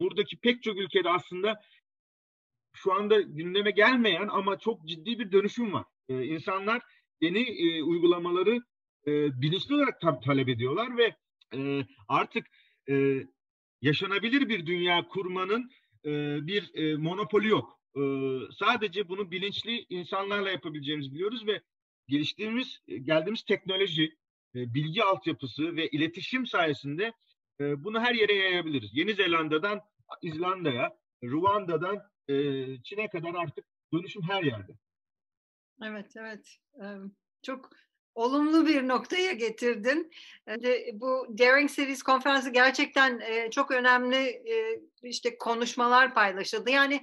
buradaki 0.00 0.36
pek 0.36 0.62
çok 0.62 0.78
ülkede 0.78 1.10
aslında 1.10 1.60
şu 2.72 2.92
anda 2.92 3.20
gündeme 3.20 3.70
gelmeyen 3.70 4.28
ama 4.28 4.58
çok 4.58 4.88
ciddi 4.88 5.18
bir 5.18 5.32
dönüşüm 5.32 5.72
var. 5.72 5.84
E, 6.08 6.24
insanlar 6.24 6.82
yeni 7.20 7.40
e, 7.40 7.82
uygulamaları 7.82 8.60
e, 9.06 9.40
bilinçli 9.42 9.74
olarak 9.74 10.00
talep 10.24 10.48
ediyorlar 10.48 10.96
ve 10.96 11.14
e, 11.54 11.86
artık 12.08 12.46
e, 12.88 13.26
yaşanabilir 13.82 14.48
bir 14.48 14.66
dünya 14.66 15.08
kurmanın 15.08 15.70
e, 16.04 16.10
bir 16.46 16.74
e, 16.74 16.96
monopoli 16.96 17.48
yok. 17.48 17.80
E, 17.96 18.00
sadece 18.58 19.08
bunu 19.08 19.30
bilinçli 19.30 19.86
insanlarla 19.88 20.50
yapabileceğimizi 20.50 21.12
biliyoruz 21.12 21.46
ve 21.46 21.60
geliştiğimiz, 22.08 22.78
e, 22.88 22.98
geldiğimiz 22.98 23.42
teknoloji, 23.42 24.04
e, 24.54 24.74
bilgi 24.74 25.04
altyapısı 25.04 25.76
ve 25.76 25.88
iletişim 25.88 26.46
sayesinde 26.46 27.12
e, 27.60 27.84
bunu 27.84 28.00
her 28.00 28.14
yere 28.14 28.34
yayabiliriz. 28.34 28.90
Yeni 28.92 29.14
Zelanda'dan 29.14 29.80
İzlanda'ya, 30.22 30.96
Ruanda'dan 31.24 32.02
e, 32.28 32.34
Çin'e 32.82 33.08
kadar 33.08 33.34
artık 33.34 33.64
dönüşüm 33.92 34.22
her 34.22 34.42
yerde. 34.42 34.72
Evet, 35.82 36.14
evet. 36.16 36.58
Çok 37.42 37.70
olumlu 38.14 38.66
bir 38.66 38.88
noktaya 38.88 39.32
getirdin. 39.32 40.10
Bu 40.92 41.26
Daring 41.38 41.70
Series 41.70 42.02
konferansı 42.02 42.50
gerçekten 42.50 43.22
çok 43.50 43.70
önemli 43.70 44.42
işte 45.02 45.38
konuşmalar 45.38 46.14
paylaşıldı. 46.14 46.70
Yani 46.70 47.00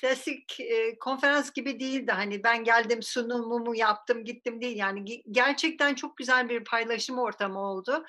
klasik 0.00 0.58
konferans 1.00 1.52
gibi 1.52 1.80
değildi. 1.80 2.12
Hani 2.12 2.44
ben 2.44 2.64
geldim 2.64 3.02
sunumumu 3.02 3.76
yaptım 3.76 4.24
gittim 4.24 4.60
değil. 4.60 4.76
Yani 4.76 5.22
gerçekten 5.30 5.94
çok 5.94 6.16
güzel 6.16 6.48
bir 6.48 6.64
paylaşım 6.64 7.18
ortamı 7.18 7.60
oldu. 7.60 8.04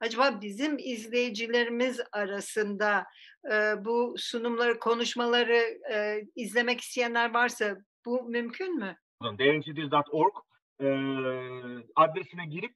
Acaba 0.00 0.38
bizim 0.42 0.78
izleyicilerimiz 0.78 2.00
arasında 2.12 3.04
bu 3.78 4.14
sunumları, 4.18 4.78
konuşmaları 4.78 5.78
izlemek 6.36 6.80
isteyenler 6.80 7.34
varsa 7.34 7.76
bu 8.06 8.22
mümkün 8.22 8.76
mü? 8.76 8.96
daringcities.org 9.22 10.34
e, 10.80 10.86
adresine 11.96 12.46
girip 12.46 12.74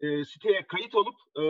e, 0.00 0.24
siteye 0.24 0.66
kayıt 0.66 0.94
olup 0.94 1.14
e, 1.36 1.44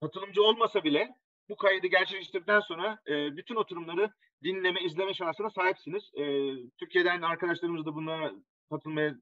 katılımcı 0.00 0.42
olmasa 0.42 0.84
bile 0.84 1.08
bu 1.48 1.56
kaydı 1.56 1.86
gerçekleştirdikten 1.86 2.60
sonra 2.60 2.98
e, 3.08 3.36
bütün 3.36 3.56
oturumları 3.56 4.10
dinleme, 4.44 4.80
izleme 4.80 5.14
şansına 5.14 5.50
sahipsiniz. 5.50 6.02
E, 6.14 6.24
Türkiye'den 6.78 7.22
arkadaşlarımız 7.22 7.86
da 7.86 7.94
buna 7.94 8.32
katılmaya 8.70 9.14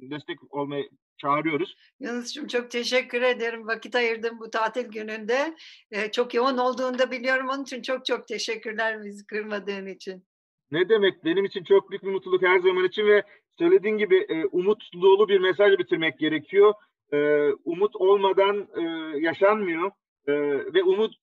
destek 0.00 0.54
olmayı 0.54 0.88
çağırıyoruz. 1.16 1.76
Yunus'cum 2.00 2.46
çok 2.46 2.70
teşekkür 2.70 3.22
ederim. 3.22 3.66
Vakit 3.66 3.94
ayırdın 3.94 4.40
bu 4.40 4.50
tatil 4.50 4.84
gününde. 4.84 5.56
Ee, 5.90 6.10
çok 6.10 6.34
yoğun 6.34 6.58
olduğunu 6.58 6.98
da 6.98 7.10
biliyorum. 7.10 7.48
Onun 7.48 7.62
için 7.62 7.82
çok 7.82 8.06
çok 8.06 8.28
teşekkürler 8.28 9.04
bizi 9.04 9.26
kırmadığın 9.26 9.86
için. 9.86 10.24
Ne 10.70 10.88
demek? 10.88 11.24
Benim 11.24 11.44
için 11.44 11.64
çok 11.64 11.90
büyük 11.90 12.02
bir 12.02 12.10
mutluluk 12.10 12.42
her 12.42 12.58
zaman 12.58 12.84
için 12.84 13.06
ve 13.06 13.22
söylediğin 13.58 13.98
gibi 13.98 14.26
e, 14.28 14.44
umut 14.44 14.82
bir 15.28 15.38
mesaj 15.40 15.78
bitirmek 15.78 16.18
gerekiyor. 16.18 16.74
E, 17.12 17.18
umut 17.64 17.96
olmadan 17.96 18.68
e, 18.76 18.82
yaşanmıyor 19.18 19.90
e, 20.26 20.32
ve 20.74 20.82
umut 20.82 21.14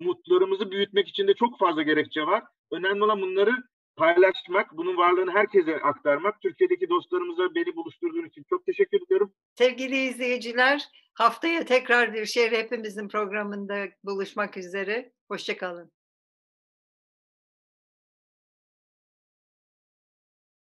umutlarımızı 0.00 0.70
büyütmek 0.70 1.08
için 1.08 1.28
de 1.28 1.34
çok 1.34 1.58
fazla 1.58 1.82
gerekçe 1.82 2.22
var. 2.22 2.44
Önemli 2.70 3.04
olan 3.04 3.22
bunları 3.22 3.50
paylaşmak, 3.96 4.76
bunun 4.76 4.96
varlığını 4.96 5.30
herkese 5.30 5.76
aktarmak. 5.76 6.40
Türkiye'deki 6.42 6.88
dostlarımıza 6.90 7.54
beni 7.54 7.76
buluşturduğun 7.76 8.26
için 8.26 8.44
çok 8.50 8.66
teşekkür 8.66 9.02
ediyorum. 9.06 9.32
Sevgili 9.54 9.96
izleyiciler, 9.96 10.88
haftaya 11.14 11.64
tekrar 11.64 12.14
bir 12.14 12.26
şehir 12.26 12.52
hepimizin 12.52 13.08
programında 13.08 13.86
buluşmak 14.04 14.56
üzere. 14.56 15.12
Hoşçakalın. 15.28 15.90